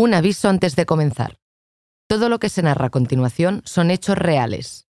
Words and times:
Un 0.00 0.14
aviso 0.14 0.48
antes 0.48 0.76
de 0.76 0.86
comenzar. 0.86 1.40
Todo 2.06 2.28
lo 2.28 2.38
que 2.38 2.50
se 2.50 2.62
narra 2.62 2.86
a 2.86 2.90
continuación 2.90 3.62
son 3.64 3.90
hechos 3.90 4.16
reales. 4.16 4.86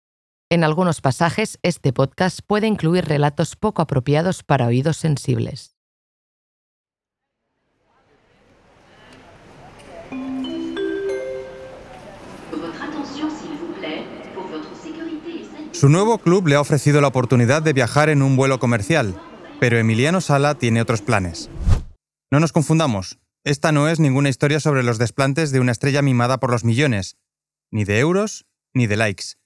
En 0.49 0.65
algunos 0.65 0.99
pasajes, 0.99 1.59
este 1.63 1.93
podcast 1.93 2.41
puede 2.45 2.67
incluir 2.67 3.05
relatos 3.05 3.55
poco 3.55 3.81
apropiados 3.81 4.43
para 4.43 4.67
oídos 4.67 4.97
sensibles. 4.97 5.77
Su 15.71 15.87
nuevo 15.87 16.17
club 16.17 16.47
le 16.49 16.55
ha 16.55 16.59
ofrecido 16.59 16.99
la 16.99 17.07
oportunidad 17.07 17.61
de 17.61 17.71
viajar 17.71 18.09
en 18.09 18.21
un 18.21 18.35
vuelo 18.35 18.59
comercial, 18.59 19.15
pero 19.61 19.77
Emiliano 19.77 20.19
Sala 20.19 20.55
tiene 20.55 20.81
otros 20.81 21.01
planes. 21.01 21.49
No 22.29 22.41
nos 22.41 22.51
confundamos, 22.51 23.19
esta 23.43 23.71
no 23.71 23.87
es 23.87 23.99
ninguna 23.99 24.29
historia 24.29 24.59
sobre 24.59 24.83
los 24.83 24.97
desplantes 24.97 25.51
de 25.51 25.59
una 25.59 25.71
estrella 25.71 26.01
mimada 26.01 26.39
por 26.39 26.51
los 26.51 26.63
millones, 26.63 27.17
ni 27.71 27.85
de 27.85 27.99
euros, 27.99 28.45
ni 28.73 28.87
de 28.87 28.97
likes. 28.97 29.37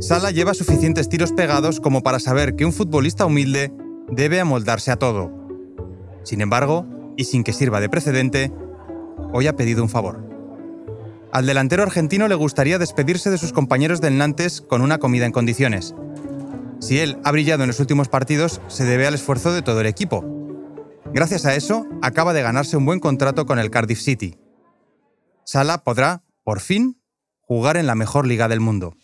Sala 0.00 0.32
lleva 0.32 0.54
suficientes 0.54 1.08
tiros 1.08 1.32
pegados 1.32 1.80
como 1.80 2.02
para 2.02 2.18
saber 2.18 2.56
que 2.56 2.64
un 2.64 2.72
futbolista 2.72 3.24
humilde 3.24 3.72
debe 4.10 4.40
amoldarse 4.40 4.90
a 4.90 4.96
todo. 4.96 5.30
Sin 6.24 6.40
embargo, 6.40 6.86
y 7.16 7.24
sin 7.24 7.44
que 7.44 7.52
sirva 7.52 7.80
de 7.80 7.88
precedente, 7.88 8.52
hoy 9.32 9.46
ha 9.46 9.54
pedido 9.54 9.82
un 9.82 9.88
favor. 9.88 10.28
Al 11.32 11.46
delantero 11.46 11.82
argentino 11.82 12.28
le 12.28 12.34
gustaría 12.34 12.78
despedirse 12.78 13.30
de 13.30 13.38
sus 13.38 13.52
compañeros 13.52 14.00
del 14.00 14.18
Nantes 14.18 14.60
con 14.60 14.82
una 14.82 14.98
comida 14.98 15.24
en 15.24 15.32
condiciones. 15.32 15.94
Si 16.82 16.98
él 16.98 17.16
ha 17.22 17.30
brillado 17.30 17.62
en 17.62 17.68
los 17.68 17.78
últimos 17.78 18.08
partidos, 18.08 18.60
se 18.66 18.84
debe 18.84 19.06
al 19.06 19.14
esfuerzo 19.14 19.52
de 19.52 19.62
todo 19.62 19.80
el 19.80 19.86
equipo. 19.86 20.24
Gracias 21.14 21.46
a 21.46 21.54
eso, 21.54 21.86
acaba 22.02 22.32
de 22.32 22.42
ganarse 22.42 22.76
un 22.76 22.84
buen 22.84 22.98
contrato 22.98 23.46
con 23.46 23.60
el 23.60 23.70
Cardiff 23.70 24.00
City. 24.00 24.36
Sala 25.44 25.84
podrá, 25.84 26.24
por 26.42 26.58
fin, 26.58 27.00
jugar 27.40 27.76
en 27.76 27.86
la 27.86 27.94
mejor 27.94 28.26
liga 28.26 28.48
del 28.48 28.58
mundo. 28.58 28.96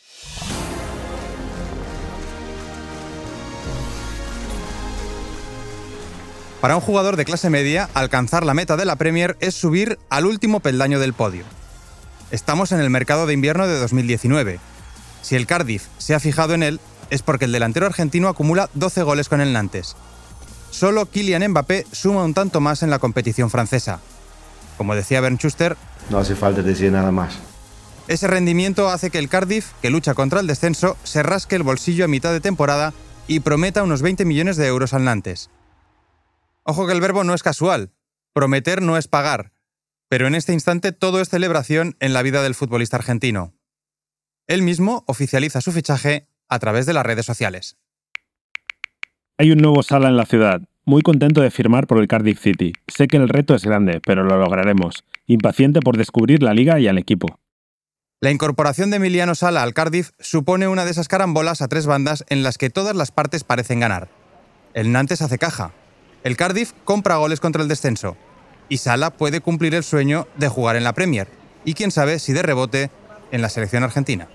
Para 6.60 6.74
un 6.74 6.80
jugador 6.80 7.14
de 7.14 7.24
clase 7.24 7.48
media, 7.48 7.88
alcanzar 7.94 8.44
la 8.44 8.54
meta 8.54 8.76
de 8.76 8.86
la 8.86 8.96
Premier 8.96 9.36
es 9.38 9.54
subir 9.54 10.00
al 10.10 10.26
último 10.26 10.58
peldaño 10.58 10.98
del 10.98 11.12
podio. 11.12 11.44
Estamos 12.32 12.72
en 12.72 12.80
el 12.80 12.90
mercado 12.90 13.26
de 13.26 13.34
invierno 13.34 13.68
de 13.68 13.78
2019. 13.78 14.58
Si 15.22 15.36
el 15.36 15.46
Cardiff 15.46 15.86
se 15.98 16.16
ha 16.16 16.20
fijado 16.20 16.54
en 16.54 16.64
él, 16.64 16.80
es 17.10 17.22
porque 17.22 17.46
el 17.46 17.52
delantero 17.52 17.86
argentino 17.86 18.28
acumula 18.28 18.70
12 18.74 19.02
goles 19.02 19.28
con 19.28 19.40
el 19.40 19.52
Nantes. 19.52 19.96
Solo 20.70 21.06
Kylian 21.06 21.50
Mbappé 21.50 21.86
suma 21.92 22.24
un 22.24 22.34
tanto 22.34 22.60
más 22.60 22.82
en 22.82 22.90
la 22.90 22.98
competición 22.98 23.50
francesa. 23.50 24.00
Como 24.76 24.94
decía 24.94 25.20
Bernd 25.20 25.38
Schuster, 25.38 25.76
no 26.10 26.18
hace 26.18 26.36
falta 26.36 26.62
decir 26.62 26.92
nada 26.92 27.10
más. 27.10 27.38
Ese 28.06 28.26
rendimiento 28.26 28.88
hace 28.88 29.10
que 29.10 29.18
el 29.18 29.28
Cardiff, 29.28 29.72
que 29.82 29.90
lucha 29.90 30.14
contra 30.14 30.40
el 30.40 30.46
descenso, 30.46 30.96
se 31.04 31.22
rasque 31.22 31.56
el 31.56 31.62
bolsillo 31.62 32.04
a 32.04 32.08
mitad 32.08 32.32
de 32.32 32.40
temporada 32.40 32.94
y 33.26 33.40
prometa 33.40 33.82
unos 33.82 34.00
20 34.00 34.24
millones 34.24 34.56
de 34.56 34.66
euros 34.66 34.94
al 34.94 35.04
Nantes. 35.04 35.50
Ojo 36.62 36.86
que 36.86 36.92
el 36.92 37.00
verbo 37.00 37.24
no 37.24 37.34
es 37.34 37.42
casual. 37.42 37.92
Prometer 38.32 38.80
no 38.80 38.96
es 38.96 39.08
pagar. 39.08 39.52
Pero 40.08 40.26
en 40.26 40.34
este 40.34 40.54
instante 40.54 40.92
todo 40.92 41.20
es 41.20 41.28
celebración 41.28 41.96
en 42.00 42.14
la 42.14 42.22
vida 42.22 42.42
del 42.42 42.54
futbolista 42.54 42.96
argentino. 42.96 43.52
Él 44.46 44.62
mismo 44.62 45.04
oficializa 45.06 45.60
su 45.60 45.72
fichaje 45.72 46.27
a 46.48 46.58
través 46.58 46.86
de 46.86 46.92
las 46.92 47.04
redes 47.04 47.26
sociales. 47.26 47.76
Hay 49.36 49.52
un 49.52 49.58
nuevo 49.58 49.82
sala 49.82 50.08
en 50.08 50.16
la 50.16 50.26
ciudad. 50.26 50.62
Muy 50.84 51.02
contento 51.02 51.42
de 51.42 51.50
firmar 51.50 51.86
por 51.86 51.98
el 51.98 52.08
Cardiff 52.08 52.40
City. 52.40 52.72
Sé 52.88 53.08
que 53.08 53.18
el 53.18 53.28
reto 53.28 53.54
es 53.54 53.64
grande, 53.64 54.00
pero 54.04 54.24
lo 54.24 54.38
lograremos. 54.38 55.04
Impaciente 55.26 55.80
por 55.80 55.96
descubrir 55.96 56.42
la 56.42 56.54
liga 56.54 56.80
y 56.80 56.88
al 56.88 56.98
equipo. 56.98 57.38
La 58.20 58.32
incorporación 58.32 58.90
de 58.90 58.96
Emiliano 58.96 59.36
Sala 59.36 59.62
al 59.62 59.74
Cardiff 59.74 60.10
supone 60.18 60.66
una 60.66 60.84
de 60.84 60.90
esas 60.90 61.06
carambolas 61.06 61.62
a 61.62 61.68
tres 61.68 61.86
bandas 61.86 62.24
en 62.30 62.42
las 62.42 62.58
que 62.58 62.70
todas 62.70 62.96
las 62.96 63.12
partes 63.12 63.44
parecen 63.44 63.78
ganar. 63.78 64.08
El 64.74 64.90
Nantes 64.90 65.22
hace 65.22 65.38
caja. 65.38 65.72
El 66.24 66.36
Cardiff 66.36 66.72
compra 66.84 67.16
goles 67.16 67.38
contra 67.38 67.62
el 67.62 67.68
descenso. 67.68 68.16
Y 68.68 68.78
Sala 68.78 69.10
puede 69.10 69.40
cumplir 69.40 69.74
el 69.74 69.84
sueño 69.84 70.26
de 70.36 70.48
jugar 70.48 70.74
en 70.74 70.84
la 70.84 70.94
Premier. 70.94 71.28
Y 71.64 71.74
quién 71.74 71.92
sabe 71.92 72.18
si 72.18 72.32
de 72.32 72.42
rebote 72.42 72.90
en 73.30 73.40
la 73.40 73.50
selección 73.50 73.84
argentina. 73.84 74.28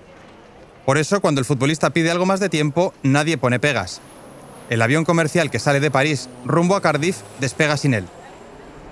Por 0.86 0.98
eso, 0.98 1.22
cuando 1.22 1.40
el 1.40 1.46
futbolista 1.46 1.92
pide 1.92 2.12
algo 2.12 2.26
más 2.26 2.40
de 2.40 2.50
tiempo, 2.50 2.94
nadie 3.04 3.38
pone 3.38 3.60
pegas. 3.60 4.02
El 4.70 4.82
avión 4.82 5.06
comercial 5.06 5.50
que 5.50 5.60
sale 5.60 5.80
de 5.80 5.92
París 5.92 6.30
rumbo 6.46 6.76
a 6.76 6.82
Cardiff 6.82 7.22
despega 7.40 7.78
sin 7.78 7.94
él. 7.94 8.06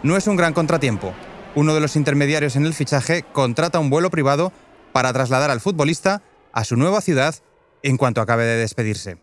No 0.04 0.16
es 0.16 0.28
un 0.28 0.36
gran 0.36 0.54
contratiempo. 0.54 1.14
Uno 1.54 1.74
de 1.74 1.82
los 1.82 1.96
intermediarios 1.96 2.56
en 2.56 2.66
el 2.66 2.74
fichaje 2.74 3.24
contrata 3.34 3.80
un 3.80 3.90
vuelo 3.90 4.10
privado 4.10 4.54
para 4.94 5.12
trasladar 5.12 5.52
al 5.52 5.60
futbolista 5.60 6.22
a 6.54 6.64
su 6.64 6.78
nueva 6.78 7.02
ciudad 7.02 7.36
en 7.84 7.98
cuanto 7.98 8.22
acabe 8.22 8.46
de 8.46 8.58
despedirse. 8.58 9.18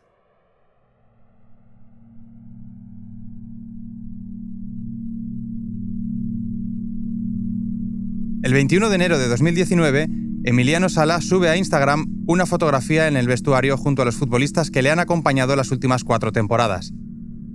El 8.43 8.53
21 8.53 8.89
de 8.89 8.95
enero 8.95 9.19
de 9.19 9.28
2019, 9.28 10.09
Emiliano 10.48 10.88
Sala 10.88 11.20
sube 11.20 11.50
a 11.50 11.59
Instagram 11.59 12.06
una 12.26 12.47
fotografía 12.47 13.06
en 13.06 13.19
el 13.19 13.26
vestuario 13.26 13.76
junto 13.76 14.00
a 14.00 14.06
los 14.06 14.16
futbolistas 14.16 14.70
que 14.70 14.81
le 14.81 14.91
han 14.91 14.98
acompañado 14.98 15.54
las 15.56 15.70
últimas 15.72 16.04
cuatro 16.04 16.32
temporadas. 16.32 16.91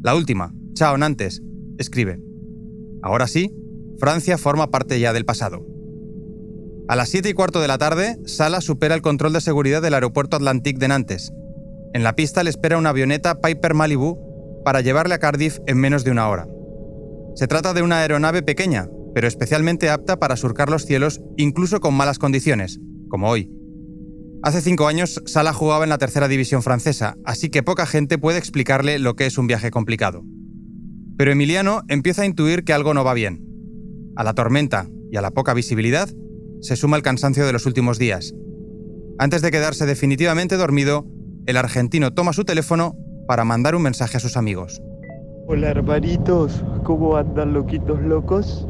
La 0.04 0.14
última, 0.14 0.54
Chao 0.76 0.96
Nantes, 0.96 1.42
escribe. 1.80 2.20
Ahora 3.02 3.26
sí, 3.26 3.52
Francia 3.98 4.38
forma 4.38 4.70
parte 4.70 5.00
ya 5.00 5.12
del 5.12 5.26
pasado. 5.26 5.66
A 6.88 6.96
las 6.96 7.10
7 7.10 7.30
y 7.30 7.34
cuarto 7.34 7.62
de 7.62 7.68
la 7.68 7.80
tarde, 7.80 8.20
Sala 8.28 8.62
supera 8.62 8.94
el 8.94 9.02
control 9.02 9.34
de 9.34 9.42
seguridad 9.42 9.82
del 9.82 9.96
aeropuerto 9.96 10.38
Atlantique 10.38 10.78
de 10.78 10.90
Nantes. 10.90 11.34
En 11.96 12.04
la 12.04 12.16
pista 12.16 12.44
le 12.44 12.52
espera 12.52 12.78
una 12.78 12.90
avioneta 12.90 13.42
Piper 13.42 13.74
Malibu 13.74 14.20
para 14.64 14.82
llevarle 14.82 15.16
a 15.16 15.20
Cardiff 15.20 15.58
en 15.66 15.80
menos 15.80 16.04
de 16.04 16.12
una 16.12 16.30
hora. 16.30 16.48
Se 17.34 17.48
trata 17.48 17.74
de 17.74 17.82
una 17.82 18.02
aeronave 18.02 18.44
pequeña, 18.44 18.88
pero 19.14 19.28
especialmente 19.28 19.90
apta 19.90 20.18
para 20.20 20.36
surcar 20.36 20.70
los 20.70 20.86
cielos 20.86 21.22
incluso 21.38 21.80
con 21.80 21.94
malas 21.94 22.20
condiciones, 22.20 22.80
como 23.10 23.30
hoy. 23.30 23.50
Hace 24.44 24.62
cinco 24.62 24.88
años, 24.88 25.22
Sala 25.26 25.54
jugaba 25.54 25.86
en 25.86 25.90
la 25.90 25.98
tercera 25.98 26.28
división 26.28 26.64
francesa, 26.64 27.16
así 27.24 27.50
que 27.50 27.64
poca 27.64 27.86
gente 27.86 28.18
puede 28.18 28.40
explicarle 28.40 29.00
lo 29.00 29.16
que 29.16 29.26
es 29.26 29.38
un 29.38 29.48
viaje 29.48 29.72
complicado. 29.72 30.24
Pero 31.18 31.32
Emiliano 31.32 31.84
empieza 31.88 32.24
a 32.24 32.26
intuir 32.26 32.64
que 32.64 32.74
algo 32.74 32.94
no 32.94 33.06
va 33.06 33.14
bien. 33.14 33.42
A 34.16 34.24
la 34.24 34.34
tormenta 34.34 34.90
y 35.12 35.18
a 35.18 35.22
la 35.22 35.32
poca 35.32 35.54
visibilidad 35.54 36.10
se 36.60 36.76
suma 36.76 36.98
el 36.98 37.04
cansancio 37.04 37.46
de 37.46 37.54
los 37.54 37.66
últimos 37.66 38.00
días. 38.00 38.34
Antes 39.20 39.42
de 39.42 39.52
quedarse 39.52 39.86
definitivamente 39.86 40.58
dormido, 40.58 41.06
el 41.46 41.56
argentino 41.58 42.14
toma 42.14 42.34
su 42.34 42.44
teléfono 42.44 42.96
para 43.28 43.46
mandar 43.46 43.76
un 43.76 43.84
mensaje 43.84 44.18
a 44.18 44.20
sus 44.20 44.38
amigos. 44.38 44.82
Hola 45.48 45.70
hermanitos, 45.70 46.64
¿cómo 46.84 47.16
andan 47.16 47.54
loquitos 47.54 48.02
locos? 48.02 48.68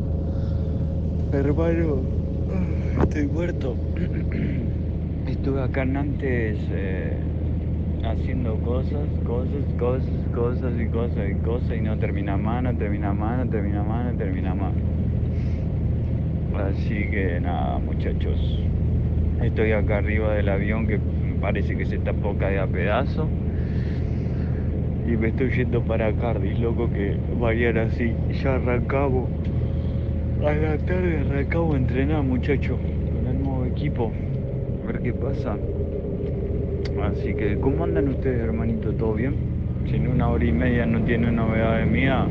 Hermano, 1.33 2.03
estoy 3.01 3.25
muerto. 3.25 3.75
Estuve 5.27 5.63
acá 5.63 5.81
antes 5.81 6.59
eh, 6.69 7.17
haciendo 8.03 8.55
cosas, 8.57 9.07
cosas, 9.25 9.65
cosas, 9.79 10.09
cosas 10.35 10.73
y 10.79 10.85
cosas 10.89 11.31
y 11.31 11.33
cosas 11.43 11.75
y 11.75 11.81
no 11.81 11.97
termina 11.97 12.37
más, 12.37 12.61
no 12.61 12.75
termina 12.75 13.13
más, 13.13 13.43
no 13.43 13.51
termina 13.51 13.81
más, 13.81 14.11
no 14.11 14.17
termina 14.19 14.53
más. 14.53 14.73
Así 16.55 17.09
que 17.09 17.39
nada, 17.41 17.79
muchachos. 17.79 18.59
Estoy 19.41 19.71
acá 19.71 19.97
arriba 19.97 20.35
del 20.35 20.49
avión 20.49 20.85
que 20.85 20.99
parece 21.41 21.75
que 21.75 21.87
se 21.87 21.95
está 21.95 22.13
poca 22.13 22.49
de 22.49 22.59
a 22.59 22.67
pedazo. 22.67 23.27
Y 25.07 25.17
me 25.17 25.29
estoy 25.29 25.49
yendo 25.49 25.81
para 25.81 26.13
Cardiff, 26.13 26.59
loco, 26.59 26.91
que 26.91 27.17
mañana 27.39 27.83
así 27.83 28.13
ya 28.43 28.53
arrancamos. 28.53 29.29
A 30.45 30.51
la 30.51 30.77
tarde 30.77 31.23
a 31.39 31.77
entrenar, 31.77 32.21
muchachos, 32.21 32.77
con 32.77 33.27
el 33.27 33.41
nuevo 33.41 33.63
equipo. 33.63 34.11
A 34.83 34.87
ver 34.87 35.01
qué 35.01 35.13
pasa. 35.13 35.55
Así 37.01 37.33
que, 37.33 37.57
¿cómo 37.61 37.85
andan 37.85 38.09
ustedes, 38.09 38.41
hermanito? 38.41 38.91
¿Todo 38.91 39.13
bien? 39.13 39.35
Si 39.85 39.95
en 39.95 40.09
una 40.09 40.27
hora 40.27 40.43
y 40.43 40.51
media 40.51 40.85
no 40.85 41.01
tiene 41.05 41.31
novedades 41.31 41.89
mía, 41.89 42.27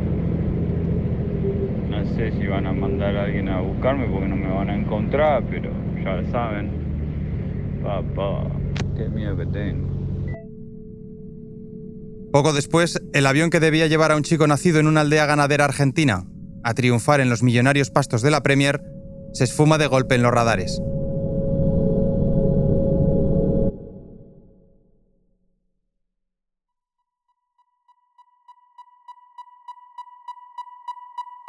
no 1.89 2.05
sé 2.15 2.33
si 2.33 2.47
van 2.49 2.67
a 2.67 2.73
mandar 2.75 3.17
a 3.17 3.25
alguien 3.25 3.49
a 3.49 3.63
buscarme 3.63 4.05
porque 4.05 4.29
no 4.29 4.37
me 4.37 4.53
van 4.53 4.69
a 4.69 4.77
encontrar, 4.77 5.45
pero 5.49 5.71
ya 6.05 6.23
saben. 6.31 6.69
Papá, 7.83 8.45
qué 8.95 9.09
miedo 9.09 9.39
que 9.39 9.47
tengo. 9.47 9.89
Poco 12.31 12.53
después, 12.53 13.01
el 13.15 13.27
avión 13.27 13.49
que 13.49 13.59
debía 13.59 13.87
llevar 13.87 14.13
a 14.13 14.17
un 14.17 14.23
chico 14.23 14.47
nacido 14.47 14.81
en 14.81 14.87
una 14.87 15.01
aldea 15.01 15.25
ganadera 15.25 15.65
argentina 15.65 16.27
a 16.65 16.75
triunfar 16.75 17.21
en 17.21 17.29
los 17.29 17.43
millonarios 17.43 17.91
pastos 17.91 18.23
de 18.23 18.31
la 18.31 18.43
Premier, 18.43 18.83
se 19.33 19.45
esfuma 19.45 19.79
de 19.79 19.87
golpe 19.87 20.15
en 20.15 20.23
los 20.23 20.33
radares. 20.33 20.81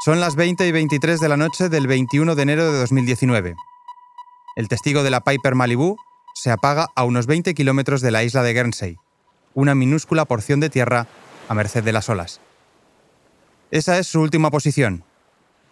Son 0.06 0.19
las 0.19 0.36
20 0.36 0.68
y 0.68 0.71
23 0.74 1.21
de 1.21 1.30
la 1.30 1.38
noche 1.38 1.69
del 1.69 1.88
21 1.88 2.36
de 2.36 2.42
enero 2.42 2.69
de 2.69 2.77
2019. 2.77 3.56
El 4.57 4.68
testigo 4.68 5.01
de 5.01 5.10
la 5.10 5.21
Piper 5.21 5.56
Malibu 5.56 5.95
se 6.36 6.51
apaga 6.51 6.88
a 6.95 7.06
unos 7.06 7.25
20 7.25 7.54
kilómetros 7.54 8.01
de 8.01 8.12
la 8.12 8.24
isla 8.24 8.44
de 8.44 8.54
Guernsey, 8.54 8.98
una 9.54 9.75
minúscula 9.75 10.25
porción 10.25 10.60
de 10.60 10.69
tierra 10.69 11.07
a 11.48 11.54
merced 11.54 11.86
de 11.86 11.94
las 11.94 12.10
olas. 12.10 12.42
Esa 13.74 13.98
es 13.98 14.06
su 14.06 14.22
última 14.22 14.52
posición, 14.52 15.04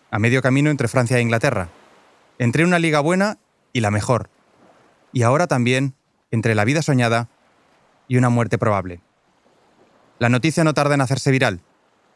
a 0.10 0.18
medio 0.18 0.42
camino 0.42 0.72
entre 0.72 0.88
Francia 0.88 1.20
e 1.20 1.22
Inglaterra, 1.22 1.70
entre 2.40 2.64
una 2.64 2.80
liga 2.80 3.00
buena 3.00 3.38
y 3.74 3.82
la 3.82 3.92
mejor, 3.92 4.32
y 5.14 5.22
ahora 5.22 5.46
también 5.46 5.94
entre 6.32 6.56
la 6.56 6.66
vida 6.66 6.82
soñada 6.82 7.30
y 8.08 8.18
una 8.18 8.30
muerte 8.30 8.58
probable. 8.58 9.04
La 10.18 10.30
noticia 10.30 10.64
no 10.64 10.74
tarda 10.74 10.96
en 10.96 11.02
hacerse 11.02 11.30
viral. 11.30 11.62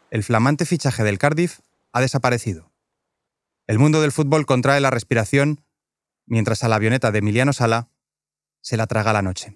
El 0.10 0.24
flamante 0.24 0.66
fichaje 0.66 1.04
del 1.04 1.20
Cardiff 1.20 1.60
ha 1.94 2.02
desaparecido. 2.02 2.72
El 3.68 3.78
mundo 3.78 4.02
del 4.02 4.12
fútbol 4.12 4.48
contrae 4.48 4.82
la 4.82 4.90
respiración 4.90 5.62
mientras 6.26 6.64
a 6.64 6.68
la 6.68 6.78
avioneta 6.78 7.12
de 7.12 7.20
Emiliano 7.20 7.54
Sala 7.54 7.90
se 8.60 8.76
la 8.76 8.88
traga 8.88 9.14
la 9.14 9.22
noche. 9.22 9.56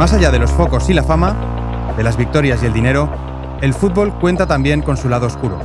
Más 0.00 0.14
allá 0.14 0.30
de 0.30 0.38
los 0.38 0.50
focos 0.50 0.88
y 0.88 0.94
la 0.94 1.02
fama, 1.02 1.36
de 1.94 2.02
las 2.02 2.16
victorias 2.16 2.62
y 2.62 2.66
el 2.66 2.72
dinero, 2.72 3.10
el 3.60 3.74
fútbol 3.74 4.14
cuenta 4.18 4.46
también 4.46 4.80
con 4.80 4.96
su 4.96 5.10
lado 5.10 5.26
oscuro. 5.26 5.58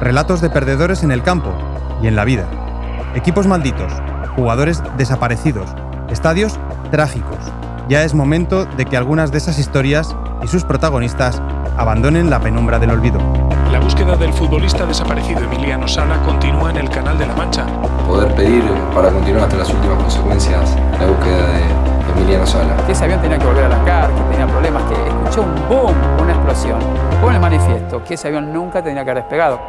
Relatos 0.00 0.40
de 0.40 0.48
perdedores 0.48 1.02
en 1.02 1.12
el 1.12 1.22
campo 1.22 1.52
y 2.02 2.06
en 2.06 2.16
la 2.16 2.24
vida. 2.24 2.48
Equipos 3.14 3.46
malditos, 3.46 3.92
jugadores 4.34 4.82
desaparecidos, 4.96 5.68
estadios 6.08 6.58
trágicos. 6.90 7.36
Ya 7.90 8.04
es 8.04 8.14
momento 8.14 8.64
de 8.64 8.86
que 8.86 8.96
algunas 8.96 9.32
de 9.32 9.36
esas 9.36 9.58
historias 9.58 10.16
y 10.42 10.46
sus 10.46 10.64
protagonistas 10.64 11.42
abandonen 11.76 12.30
la 12.30 12.40
penumbra 12.40 12.78
del 12.78 12.92
olvido. 12.92 13.20
La 13.70 13.80
búsqueda 13.80 14.16
del 14.16 14.32
futbolista 14.32 14.86
desaparecido 14.86 15.40
Emiliano 15.40 15.86
Sala 15.86 16.22
continúa 16.22 16.70
en 16.70 16.78
el 16.78 16.88
Canal 16.88 17.18
de 17.18 17.26
la 17.26 17.34
Mancha. 17.34 17.66
Poder 18.06 18.34
pedir 18.34 18.64
para 18.94 19.10
continuar 19.10 19.44
hasta 19.44 19.58
las 19.58 19.68
últimas 19.68 19.98
consecuencias 19.98 20.74
la 20.98 21.06
búsqueda 21.06 21.47
Que 22.86 22.92
ese 22.92 23.04
avión 23.04 23.20
tenía 23.20 23.36
que 23.36 23.46
volver 23.46 23.64
a 23.64 23.68
la 23.68 24.08
que 24.14 24.22
tenía 24.30 24.46
problemas, 24.46 24.82
que 24.84 24.94
escuchó 24.94 25.42
un 25.42 25.68
boom, 25.68 25.94
una 26.22 26.32
explosión. 26.32 26.78
Con 27.20 27.34
el 27.34 27.40
manifiesto 27.40 28.02
que 28.04 28.14
ese 28.14 28.28
avión 28.28 28.52
nunca 28.52 28.82
tenía 28.82 29.04
que 29.04 29.10
haber 29.10 29.24
despegado. 29.24 29.60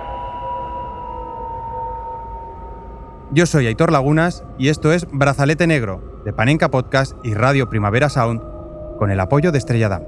Yo 3.31 3.45
soy 3.47 3.65
Aitor 3.65 3.91
Lagunas 3.91 4.43
y 4.59 4.69
esto 4.69 4.93
es 4.93 5.07
Brazalete 5.11 5.65
Negro, 5.65 6.21
de 6.25 6.31
Panenka 6.31 6.69
Podcast 6.69 7.13
y 7.23 7.33
Radio 7.33 7.69
Primavera 7.69 8.07
Sound, 8.07 8.41
con 8.97 9.09
el 9.09 9.19
apoyo 9.19 9.51
de 9.51 9.57
Estrella 9.57 9.89
Damm. 9.89 10.03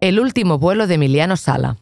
El 0.00 0.18
último 0.20 0.58
vuelo 0.58 0.86
de 0.86 0.94
Emiliano 0.94 1.36
Sala. 1.36 1.76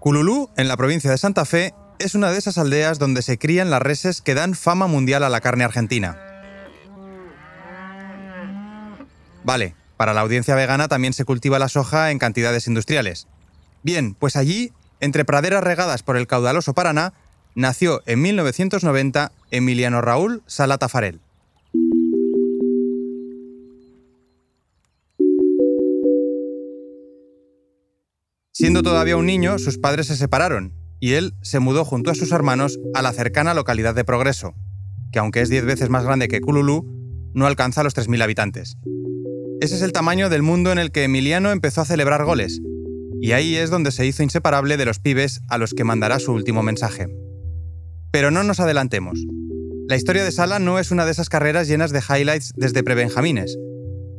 Cululú, 0.00 0.48
en 0.56 0.66
la 0.66 0.78
provincia 0.78 1.10
de 1.10 1.18
Santa 1.18 1.44
Fe, 1.44 1.74
es 1.98 2.14
una 2.14 2.30
de 2.30 2.38
esas 2.38 2.56
aldeas 2.56 2.98
donde 2.98 3.20
se 3.20 3.36
crían 3.36 3.68
las 3.68 3.82
reses 3.82 4.22
que 4.22 4.34
dan 4.34 4.54
fama 4.54 4.86
mundial 4.86 5.22
a 5.22 5.28
la 5.28 5.42
carne 5.42 5.62
argentina. 5.62 6.18
Vale, 9.44 9.74
para 9.98 10.14
la 10.14 10.22
audiencia 10.22 10.54
vegana 10.54 10.88
también 10.88 11.12
se 11.12 11.26
cultiva 11.26 11.58
la 11.58 11.68
soja 11.68 12.10
en 12.10 12.18
cantidades 12.18 12.66
industriales. 12.66 13.28
Bien, 13.82 14.14
pues 14.14 14.36
allí, 14.36 14.72
entre 15.00 15.26
praderas 15.26 15.62
regadas 15.62 16.02
por 16.02 16.16
el 16.16 16.26
caudaloso 16.26 16.72
Paraná, 16.72 17.12
nació 17.54 18.02
en 18.06 18.22
1990 18.22 19.32
Emiliano 19.50 20.00
Raúl 20.00 20.42
Salatafarel. 20.46 21.20
Siendo 28.60 28.82
todavía 28.82 29.16
un 29.16 29.24
niño, 29.24 29.58
sus 29.58 29.78
padres 29.78 30.08
se 30.08 30.18
separaron 30.18 30.74
y 31.00 31.12
él 31.12 31.32
se 31.40 31.60
mudó 31.60 31.82
junto 31.86 32.10
a 32.10 32.14
sus 32.14 32.30
hermanos 32.30 32.78
a 32.92 33.00
la 33.00 33.14
cercana 33.14 33.54
localidad 33.54 33.94
de 33.94 34.04
Progreso, 34.04 34.52
que 35.12 35.18
aunque 35.18 35.40
es 35.40 35.48
10 35.48 35.64
veces 35.64 35.88
más 35.88 36.04
grande 36.04 36.28
que 36.28 36.42
Cululú, 36.42 36.84
no 37.32 37.46
alcanza 37.46 37.82
los 37.82 37.96
3.000 37.96 38.22
habitantes. 38.22 38.76
Ese 39.62 39.76
es 39.76 39.80
el 39.80 39.92
tamaño 39.92 40.28
del 40.28 40.42
mundo 40.42 40.72
en 40.72 40.78
el 40.78 40.92
que 40.92 41.04
Emiliano 41.04 41.52
empezó 41.52 41.80
a 41.80 41.86
celebrar 41.86 42.26
goles, 42.26 42.60
y 43.22 43.32
ahí 43.32 43.56
es 43.56 43.70
donde 43.70 43.92
se 43.92 44.04
hizo 44.04 44.22
inseparable 44.22 44.76
de 44.76 44.84
los 44.84 44.98
pibes 44.98 45.40
a 45.48 45.56
los 45.56 45.72
que 45.72 45.84
mandará 45.84 46.18
su 46.18 46.30
último 46.30 46.62
mensaje. 46.62 47.06
Pero 48.12 48.30
no 48.30 48.42
nos 48.42 48.60
adelantemos. 48.60 49.24
La 49.88 49.96
historia 49.96 50.22
de 50.22 50.32
Sala 50.32 50.58
no 50.58 50.78
es 50.78 50.90
una 50.90 51.06
de 51.06 51.12
esas 51.12 51.30
carreras 51.30 51.66
llenas 51.66 51.92
de 51.92 52.02
highlights 52.06 52.52
desde 52.56 52.82
prebenjamines. 52.82 53.56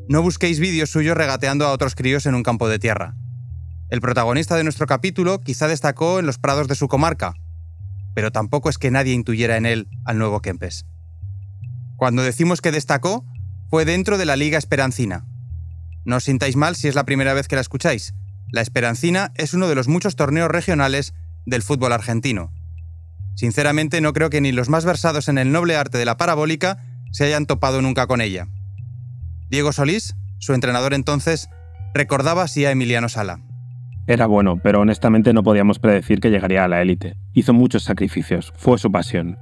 No 0.10 0.24
busquéis 0.24 0.60
vídeos 0.60 0.90
suyos 0.90 1.16
regateando 1.16 1.68
a 1.68 1.72
otros 1.72 1.94
críos 1.94 2.26
en 2.26 2.34
un 2.34 2.42
campo 2.42 2.68
de 2.68 2.80
tierra. 2.80 3.21
El 3.92 4.00
protagonista 4.00 4.56
de 4.56 4.64
nuestro 4.64 4.88
capítulo 4.88 5.42
quizá 5.42 5.68
destacó 5.68 6.18
en 6.18 6.26
los 6.26 6.38
prados 6.38 6.70
de 6.70 6.76
su 6.76 6.88
comarca, 6.88 7.34
pero 8.16 8.32
tampoco 8.32 8.70
es 8.70 8.78
que 8.78 8.90
nadie 8.90 9.12
intuyera 9.12 9.58
en 9.58 9.66
él 9.66 9.90
al 10.06 10.18
nuevo 10.18 10.42
Kempes. 10.42 10.86
Cuando 11.98 12.24
decimos 12.24 12.62
que 12.62 12.72
destacó, 12.72 13.26
fue 13.70 13.84
dentro 13.84 14.18
de 14.18 14.26
la 14.26 14.38
Liga 14.38 14.58
Esperancina. 14.58 15.26
No 16.06 16.16
os 16.16 16.24
sintáis 16.24 16.56
mal 16.56 16.78
si 16.78 16.88
es 16.88 16.96
la 16.96 17.04
primera 17.04 17.34
vez 17.34 17.50
que 17.50 17.56
la 17.56 17.62
escucháis. 17.62 18.14
La 18.54 18.62
Esperancina 18.62 19.34
es 19.36 19.54
uno 19.54 19.68
de 19.68 19.76
los 19.76 19.90
muchos 19.90 20.16
torneos 20.16 20.50
regionales 20.50 21.14
del 21.46 21.62
fútbol 21.62 21.92
argentino. 21.92 22.54
Sinceramente 23.36 24.00
no 24.00 24.14
creo 24.14 24.30
que 24.30 24.40
ni 24.40 24.54
los 24.54 24.70
más 24.70 24.86
versados 24.86 25.28
en 25.28 25.38
el 25.38 25.52
noble 25.52 25.76
arte 25.76 25.98
de 25.98 26.06
la 26.06 26.16
parabólica 26.16 26.82
se 27.12 27.26
hayan 27.26 27.46
topado 27.46 27.82
nunca 27.82 28.08
con 28.08 28.22
ella. 28.22 28.48
Diego 29.50 29.74
Solís, 29.74 30.16
su 30.40 30.54
entrenador 30.54 30.94
entonces, 30.94 31.50
recordaba 31.94 32.44
así 32.44 32.64
a 32.64 32.72
Emiliano 32.72 33.10
Sala. 33.10 33.42
Era 34.08 34.26
bueno, 34.26 34.60
pero 34.62 34.82
honestamente 34.82 35.34
no 35.34 35.44
podíamos 35.44 35.80
predecir 35.80 36.20
que 36.20 36.30
llegaría 36.30 36.64
a 36.64 36.68
la 36.68 36.82
élite. 36.82 37.16
Hizo 37.34 37.54
muchos 37.54 37.84
sacrificios, 37.84 38.52
fue 38.58 38.78
su 38.78 38.92
pasión. 38.92 39.38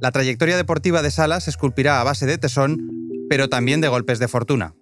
La 0.00 0.12
trayectoria 0.12 0.56
deportiva 0.56 1.02
de 1.02 1.10
Salas 1.10 1.48
esculpirá 1.48 2.00
a 2.00 2.04
base 2.04 2.26
de 2.26 2.38
tesón, 2.38 2.90
pero 3.28 3.48
también 3.48 3.80
de 3.80 3.88
golpes 3.88 4.18
de 4.18 4.28
fortuna. 4.28 4.74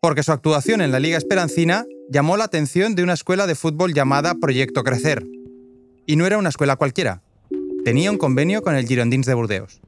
Porque 0.00 0.22
su 0.22 0.32
actuación 0.32 0.80
en 0.80 0.92
la 0.92 1.00
Liga 1.00 1.18
Esperancina 1.18 1.84
llamó 2.10 2.36
la 2.36 2.44
atención 2.44 2.94
de 2.94 3.02
una 3.02 3.14
escuela 3.14 3.46
de 3.46 3.54
fútbol 3.54 3.94
llamada 3.94 4.34
Proyecto 4.34 4.84
Crecer. 4.84 5.24
Y 6.06 6.16
no 6.16 6.26
era 6.26 6.38
una 6.38 6.48
escuela 6.48 6.76
cualquiera. 6.76 7.22
Tenía 7.84 8.10
un 8.10 8.18
convenio 8.18 8.62
con 8.62 8.74
el 8.74 8.86
Girondins 8.86 9.26
de 9.26 9.34
Burdeos. 9.34 9.80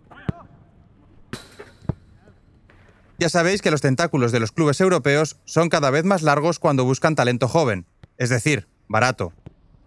Ya 3.19 3.29
sabéis 3.29 3.61
que 3.61 3.71
los 3.71 3.83
tentáculos 3.83 4.33
de 4.33 4.41
los 4.41 4.51
clubes 4.51 4.81
europeos 4.81 5.39
son 5.45 5.69
cada 5.69 5.91
vez 5.91 6.05
más 6.05 6.23
largos 6.23 6.59
cuando 6.59 6.85
buscan 6.85 7.15
talento 7.15 7.49
joven, 7.49 7.87
es 8.21 8.29
decir, 8.29 8.69
barato. 8.87 9.33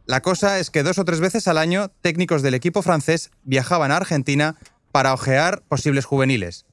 La 0.08 0.22
cosa 0.22 0.60
es 0.60 0.72
que 0.72 0.82
dos 0.82 0.98
o 0.98 1.06
tres 1.06 1.20
veces 1.20 1.48
al 1.48 1.60
año 1.60 1.90
técnicos 2.02 2.42
del 2.42 2.56
equipo 2.56 2.82
francés 2.82 3.30
viajaban 3.44 3.92
a 3.92 3.98
Argentina 3.98 4.58
para 4.92 5.14
ojear 5.14 5.62
posibles 5.70 6.06
juveniles. 6.06 6.66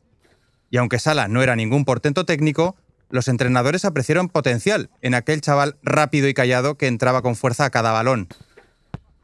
Y 0.70 0.78
aunque 0.78 0.98
Sala 0.98 1.28
no 1.28 1.42
era 1.42 1.56
ningún 1.56 1.84
portento 1.84 2.24
técnico, 2.24 2.76
los 3.10 3.28
entrenadores 3.28 3.84
apreciaron 3.84 4.30
potencial 4.30 4.88
en 5.02 5.14
aquel 5.14 5.42
chaval 5.42 5.76
rápido 5.82 6.28
y 6.28 6.34
callado 6.34 6.78
que 6.78 6.86
entraba 6.86 7.20
con 7.20 7.36
fuerza 7.36 7.66
a 7.66 7.70
cada 7.70 7.92
balón. 7.92 8.28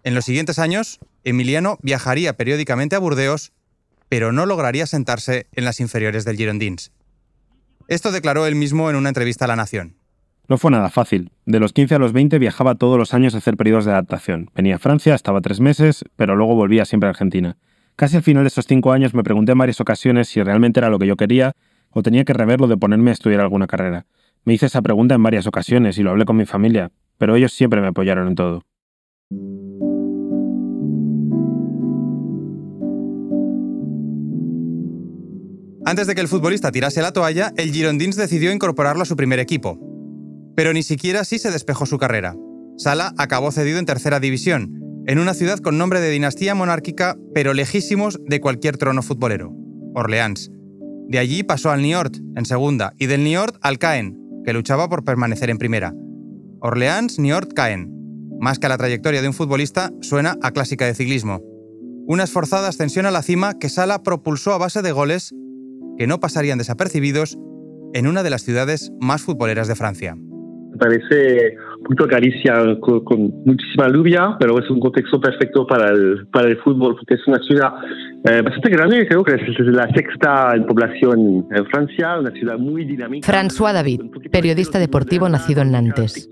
En 0.05 0.15
los 0.15 0.27
siguientes 0.27 0.59
años, 0.59 1.01
Emiliano 1.25 1.79
viajaría 1.81 2.37
periódicamente 2.37 2.97
a 2.97 2.99
Burdeos, 2.99 3.53
pero 4.11 4.31
no 4.31 4.45
lograría 4.45 4.87
sentarse 4.87 5.47
en 5.53 5.65
las 5.65 5.81
inferiores 5.81 6.27
del 6.27 6.37
Girondins. 6.37 6.93
Esto 7.89 8.13
declaró 8.13 8.47
él 8.47 8.57
mismo 8.57 8.91
en 8.91 8.97
una 8.97 9.09
entrevista 9.09 9.47
a 9.47 9.49
La 9.49 9.57
Nación. 9.57 9.97
No 10.49 10.59
fue 10.59 10.71
nada 10.71 10.91
fácil. 10.91 11.33
De 11.45 11.59
los 11.59 11.73
15 11.73 11.97
a 11.97 11.99
los 11.99 12.13
20 12.13 12.39
viajaba 12.39 12.77
todos 12.77 12.99
los 12.99 13.15
años 13.15 13.35
a 13.35 13.39
hacer 13.39 13.57
periodos 13.57 13.85
de 13.85 13.93
adaptación. 13.93 14.51
Venía 14.55 14.77
a 14.77 14.79
Francia, 14.79 15.15
estaba 15.15 15.41
tres 15.41 15.61
meses, 15.61 16.05
pero 16.15 16.37
luego 16.37 16.55
volvía 16.55 16.85
siempre 16.85 17.09
a 17.09 17.11
Argentina. 17.11 17.57
Casi 17.97 18.17
al 18.17 18.23
final 18.23 18.45
de 18.45 18.49
esos 18.49 18.67
cinco 18.67 18.93
años 18.93 19.15
me 19.15 19.25
pregunté 19.25 19.53
en 19.53 19.59
varias 19.59 19.81
ocasiones 19.81 20.29
si 20.29 20.43
realmente 20.43 20.79
era 20.79 20.91
lo 20.91 20.99
que 20.99 21.07
yo 21.07 21.17
quería 21.17 21.55
o 21.91 22.03
tenía 22.03 22.25
que 22.25 22.33
reverlo 22.33 22.69
de 22.69 22.77
ponerme 22.77 23.11
a 23.11 23.15
estudiar 23.15 23.41
alguna 23.41 23.67
carrera. 23.67 24.07
Me 24.45 24.55
hice 24.55 24.67
esa 24.67 24.83
pregunta 24.83 25.17
en 25.17 25.23
varias 25.23 25.47
ocasiones 25.47 25.99
y 25.99 26.03
lo 26.03 26.11
hablé 26.11 26.25
con 26.25 26.37
mi 26.37 26.47
familia, 26.47 26.93
pero 27.19 27.35
ellos 27.35 27.53
siempre 27.53 27.81
me 27.81 27.89
apoyaron 27.89 28.29
en 28.29 28.35
todo. 28.37 28.63
Antes 35.85 36.07
de 36.07 36.15
que 36.15 36.21
el 36.21 36.29
futbolista 36.29 36.71
tirase 36.71 37.01
la 37.01 37.13
toalla, 37.13 37.53
el 37.57 37.73
Girondins 37.73 38.17
decidió 38.17 38.53
incorporarlo 38.53 39.03
a 39.03 39.07
su 39.07 39.17
primer 39.17 39.39
equipo, 39.39 39.79
pero 40.57 40.73
ni 40.73 40.83
siquiera 40.83 41.21
así 41.21 41.39
se 41.39 41.51
despejó 41.51 41.87
su 41.87 41.99
carrera. 41.99 42.35
Sala 42.79 43.15
acabó 43.19 43.53
cedido 43.53 43.79
en 43.79 43.87
tercera 43.87 44.19
división, 44.19 45.05
en 45.07 45.19
una 45.19 45.35
ciudad 45.35 45.59
con 45.59 45.79
nombre 45.79 46.01
de 46.01 46.11
dinastía 46.11 46.55
monárquica, 46.55 47.17
pero 47.35 47.55
lejísimos 47.55 48.19
de 48.27 48.41
cualquier 48.41 48.77
trono 48.77 49.03
futbolero. 49.03 49.53
Orleans. 49.95 50.51
De 51.09 51.19
allí 51.19 51.43
pasó 51.43 51.71
al 51.71 51.83
Niort, 51.83 52.17
en 52.35 52.45
segunda, 52.45 52.93
y 52.99 53.07
del 53.07 53.23
Niort 53.23 53.57
al 53.61 53.79
Caen, 53.79 54.19
que 54.45 54.53
luchaba 54.53 54.89
por 54.89 55.05
permanecer 55.05 55.51
en 55.51 55.59
primera. 55.59 55.95
Orleans, 56.61 57.19
Niort, 57.19 57.53
Caen. 57.53 57.93
Más 58.41 58.59
que 58.59 58.67
a 58.67 58.69
la 58.69 58.79
trayectoria 58.79 59.23
de 59.23 59.29
un 59.29 59.35
futbolista, 59.35 59.93
suena 60.01 60.37
a 60.43 60.51
clásica 60.51 60.87
de 60.87 60.95
ciclismo. 60.95 61.41
Una 62.07 62.25
esforzada 62.25 62.69
ascensión 62.69 63.07
a 63.07 63.11
la 63.11 63.23
cima 63.23 63.59
que 63.59 63.69
Sala 63.69 64.03
propulsó 64.03 64.53
a 64.53 64.59
base 64.59 64.83
de 64.83 64.93
goles 64.93 65.35
que 65.97 66.07
no 66.07 66.21
pasarían 66.21 66.59
desapercibidos 66.59 67.39
en 67.95 68.07
una 68.07 68.23
de 68.23 68.31
las 68.31 68.43
ciudades 68.43 68.93
más 69.01 69.23
futboleras 69.23 69.69
de 69.69 69.77
Francia. 69.77 70.17
Parece 70.79 71.57
un 71.79 71.85
punto 71.85 72.07
Galicia 72.07 72.55
con, 72.81 73.45
muchísima 73.45 73.89
lluvia, 73.89 74.37
pero 74.39 74.59
es 74.59 74.69
un 74.71 74.81
contexto 74.81 75.21
perfecto 75.21 75.67
para 75.67 75.91
el, 75.91 76.27
para 76.33 76.49
el 76.49 76.57
fútbol, 76.59 76.97
porque 76.97 77.15
es 77.15 77.27
una 77.27 77.39
ciudad 77.39 77.75
eh, 78.25 78.43
bastante 78.43 78.71
grande, 78.71 79.07
creo 79.07 79.23
que 79.23 79.35
es 79.35 79.59
la 79.59 79.89
sexta 79.95 80.55
en 80.55 80.67
población 80.67 81.47
en 81.51 81.67
Francia, 81.67 82.19
una 82.19 82.31
ciudad 82.33 82.59
muy 82.59 82.85
dinámica. 82.85 83.31
François 83.31 83.73
David, 83.73 84.01
periodista 84.31 84.79
deportivo 84.79 85.29
nacido 85.29 85.63
en 85.63 85.73
Nantes. 85.73 86.29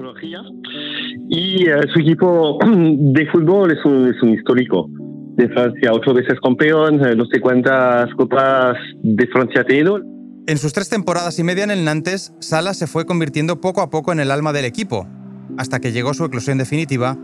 Y 1.28 1.68
eh, 1.68 1.80
su 1.92 2.00
equipo 2.00 2.58
de 2.64 3.26
fútbol 3.26 3.70
es 3.72 3.84
un, 3.84 4.08
es 4.08 4.22
un 4.22 4.30
histórico 4.30 4.88
de 5.36 5.48
Francia, 5.48 5.92
ocho 5.92 6.14
veces 6.14 6.38
campeón, 6.40 7.04
eh, 7.04 7.16
no 7.16 7.24
sé 7.26 7.40
cuántas 7.40 8.12
copas 8.14 8.76
de 9.02 9.26
Francia 9.28 9.64
tiene. 9.64 10.13
En 10.46 10.58
sus 10.58 10.74
tres 10.74 10.90
temporadas 10.90 11.38
y 11.38 11.42
media 11.42 11.64
en 11.64 11.70
el 11.70 11.86
Nantes, 11.86 12.34
Sala 12.38 12.74
se 12.74 12.86
fue 12.86 13.06
convirtiendo 13.06 13.62
poco 13.62 13.80
a 13.80 13.88
poco 13.88 14.12
en 14.12 14.20
el 14.20 14.30
alma 14.30 14.52
del 14.52 14.66
equipo, 14.66 15.08
hasta 15.56 15.80
que 15.80 15.90
llegó 15.90 16.12
su 16.12 16.26
eclosión 16.26 16.58
definitiva 16.58 17.16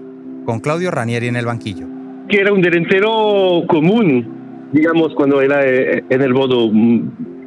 con 0.46 0.60
Claudio 0.60 0.90
Ranieri 0.90 1.28
en 1.28 1.36
el 1.36 1.44
banquillo. 1.44 1.86
Que 2.30 2.40
era 2.40 2.50
un 2.50 2.62
delantero 2.62 3.64
común, 3.68 4.70
digamos, 4.72 5.14
cuando 5.14 5.42
era 5.42 5.66
eh, 5.66 6.02
en 6.08 6.22
el 6.22 6.32
bodo, 6.32 6.70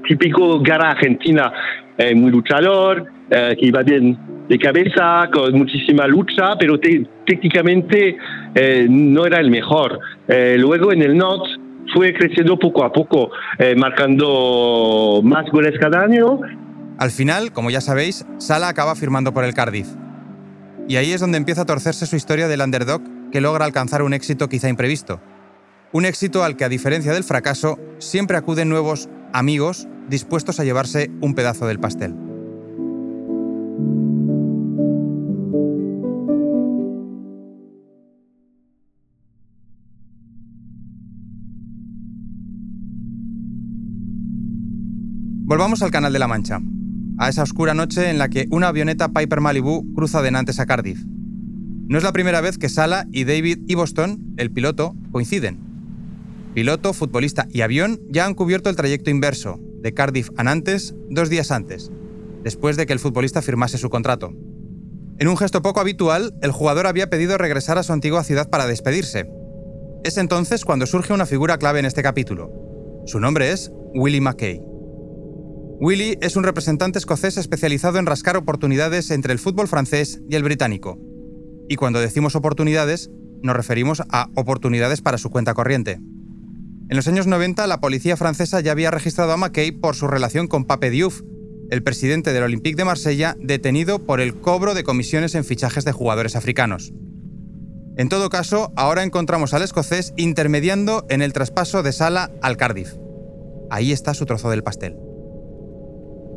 típico 0.08 0.62
gara 0.62 0.92
argentina, 0.92 1.51
eh, 1.98 2.13
muy 2.13 2.30
luchador, 2.30 3.08
que 3.30 3.65
iba 3.65 3.82
bien 3.82 4.15
de 4.48 4.60
cabeza, 4.60 5.30
con 5.32 5.58
muchísima 5.58 6.06
lucha, 6.08 6.56
pero 6.60 6.80
técnicamente 7.25 8.18
eh, 8.53 8.86
no 8.89 9.25
era 9.25 9.39
el 9.39 9.50
mejor. 9.50 10.00
Eh, 10.27 10.56
luego 10.60 10.92
en 10.92 11.01
el 11.01 11.18
Not 11.18 11.42
fue 11.94 12.13
creciendo 12.13 12.58
poco 12.58 12.84
a 12.84 12.92
poco, 12.92 13.32
eh, 13.58 13.75
marcando 13.75 15.22
más 15.24 15.50
goles 15.52 15.74
cada 15.80 16.02
año. 16.02 16.40
Al 16.98 17.12
final, 17.12 17.52
como 17.52 17.70
ya 17.70 17.82
sabéis, 17.82 18.25
Sala 18.38 18.68
acaba 18.68 18.96
firmando 18.96 19.34
por 19.34 19.44
el 19.44 19.54
Cardiff. 19.54 19.88
Y 20.88 20.98
ahí 20.98 21.12
es 21.12 21.22
donde 21.22 21.38
empieza 21.38 21.62
a 21.62 21.66
torcerse 21.66 22.06
su 22.06 22.16
historia 22.16 22.48
del 22.48 22.62
underdog 22.62 23.02
que 23.32 23.42
logra 23.42 23.66
alcanzar 23.66 24.04
un 24.04 24.13
éxito 24.13 24.50
quizá 24.50 24.70
imprevisto. 24.70 25.20
Un 25.92 26.06
éxito 26.06 26.44
al 26.44 26.56
que, 26.56 26.66
a 26.66 26.70
diferencia 26.70 27.13
del 27.13 27.24
fracaso, 27.24 27.80
siempre 28.00 28.38
acuden 28.38 28.70
nuevos 28.70 29.10
amigos 29.32 29.88
dispuestos 30.08 30.60
a 30.60 30.63
llevarse 30.63 31.10
un 31.22 31.34
pedazo 31.34 31.68
del 31.68 31.80
pastel. 31.80 32.16
Volvamos 45.54 45.84
al 45.84 45.92
Canal 45.92 46.12
de 46.12 46.18
la 46.18 46.28
Mancha, 46.28 46.60
a 47.20 47.30
esa 47.30 47.44
oscura 47.44 47.76
noche 47.76 48.10
en 48.10 48.18
la 48.18 48.28
que 48.28 48.48
una 48.50 48.70
avioneta 48.70 49.10
Piper 49.10 49.40
Malibu 49.40 49.86
cruza 49.94 50.24
de 50.24 50.32
Nantes 50.32 50.60
a 50.60 50.66
Cardiff. 50.66 51.04
No 51.06 51.96
es 51.96 52.04
la 52.04 52.12
primera 52.12 52.42
vez 52.42 52.58
que 52.58 52.70
Sala 52.70 53.06
y 53.12 53.26
David 53.26 53.60
Boston, 53.76 54.34
el 54.38 54.50
piloto, 54.50 54.96
coinciden. 55.12 55.60
Piloto, 56.56 56.92
futbolista 56.92 57.48
y 57.52 57.62
avión 57.62 58.02
ya 58.10 58.26
han 58.26 58.34
cubierto 58.34 58.72
el 58.72 58.76
trayecto 58.76 59.12
inverso, 59.12 59.60
de 59.80 59.94
Cardiff 59.94 60.32
a 60.38 60.44
Nantes, 60.44 60.96
dos 61.12 61.30
días 61.30 61.52
antes, 61.52 61.92
después 62.44 62.76
de 62.76 62.88
que 62.88 62.94
el 62.94 63.00
futbolista 63.00 63.44
firmase 63.44 63.78
su 63.78 63.92
contrato. 63.92 64.34
En 65.20 65.28
un 65.28 65.38
gesto 65.38 65.62
poco 65.62 65.82
habitual, 65.82 66.34
el 66.42 66.52
jugador 66.52 66.88
había 66.88 67.12
pedido 67.12 67.38
regresar 67.38 67.78
a 67.78 67.84
su 67.84 67.94
antigua 67.94 68.24
ciudad 68.24 68.50
para 68.50 68.66
despedirse. 68.66 69.30
Es 70.04 70.18
entonces 70.18 70.66
cuando 70.66 70.88
surge 70.88 71.14
una 71.14 71.28
figura 71.28 71.60
clave 71.60 71.78
en 71.78 71.86
este 71.86 72.02
capítulo. 72.02 72.52
Su 73.06 73.20
nombre 73.20 73.52
es 73.52 73.72
Willie 73.94 74.20
McKay. 74.20 74.73
Willy 75.80 76.18
es 76.22 76.36
un 76.36 76.44
representante 76.44 77.00
escocés 77.00 77.38
especializado 77.38 77.98
en 77.98 78.06
rascar 78.06 78.38
oportunidades 78.38 79.12
entre 79.12 79.34
el 79.34 79.39
fútbol 79.39 79.68
francés 79.68 80.22
y 80.30 80.36
el 80.36 80.44
británico. 80.44 81.00
Y 81.68 81.75
cuando 81.75 82.00
decimos 82.00 82.36
oportunidades, 82.36 83.10
nos 83.42 83.56
referimos 83.56 84.01
a 84.10 84.30
oportunidades 84.36 85.01
para 85.01 85.18
su 85.18 85.30
cuenta 85.30 85.53
corriente. 85.53 86.00
En 86.89 86.96
los 86.96 87.08
años 87.08 87.27
90, 87.27 87.65
la 87.68 87.82
policía 87.82 88.18
francesa 88.18 88.62
ya 88.62 88.72
había 88.72 88.92
registrado 88.92 89.32
a 89.32 89.38
McKay 89.38 89.72
por 89.72 89.96
su 89.96 90.08
relación 90.08 90.48
con 90.48 90.65
Pape 90.65 90.89
Diouf, 90.89 91.22
el 91.70 91.82
presidente 91.82 92.34
del 92.34 92.44
Olympique 92.44 92.75
de 92.75 92.86
Marsella, 92.86 93.36
detenido 93.39 94.00
por 94.00 94.22
el 94.22 94.36
cobro 94.36 94.74
de 94.74 94.84
comisiones 94.84 95.34
en 95.36 95.44
fichajes 95.44 95.86
de 95.86 95.92
jugadores 95.92 96.36
africanos. 96.36 96.94
En 97.98 98.10
todo 98.10 98.30
caso, 98.30 98.72
ahora 98.75 99.03
encontramos 99.03 99.53
al 99.53 99.63
escocés 99.63 100.13
intermediando 100.18 101.06
en 101.10 101.22
el 101.22 101.34
traspaso 101.34 101.84
de 101.84 101.94
Sala 101.94 102.32
al 102.42 102.58
Cardiff. 102.58 102.94
Ahí 103.70 103.92
está 103.92 104.13
su 104.13 104.25
trozo 104.25 104.50
del 104.50 104.63
pastel. 104.63 104.96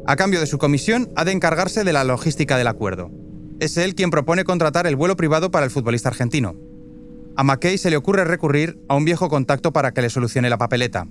A 0.08 0.14
cambio 0.14 0.38
de 0.38 0.46
su 0.46 0.58
comisión, 0.58 1.10
ha 1.16 1.24
de 1.24 1.32
encargarse 1.32 1.82
de 1.82 1.92
la 1.92 2.04
logística 2.04 2.56
del 2.56 2.68
acuerdo. 2.68 3.10
Es 3.58 3.76
él 3.76 3.96
quien 3.96 4.10
propone 4.10 4.44
contratar 4.44 4.86
el 4.86 4.94
vuelo 4.94 5.16
privado 5.16 5.50
para 5.50 5.64
el 5.64 5.72
futbolista 5.72 6.10
argentino. 6.10 6.54
A 7.34 7.42
McKay 7.42 7.76
se 7.76 7.90
le 7.90 7.96
ocurre 7.96 8.24
recurrir 8.24 8.78
a 8.88 8.94
un 8.94 9.04
viejo 9.04 9.28
contacto 9.28 9.72
para 9.72 9.92
que 9.92 10.02
le 10.02 10.10
solucione 10.10 10.48
la 10.48 10.58
papeleta. 10.58 11.08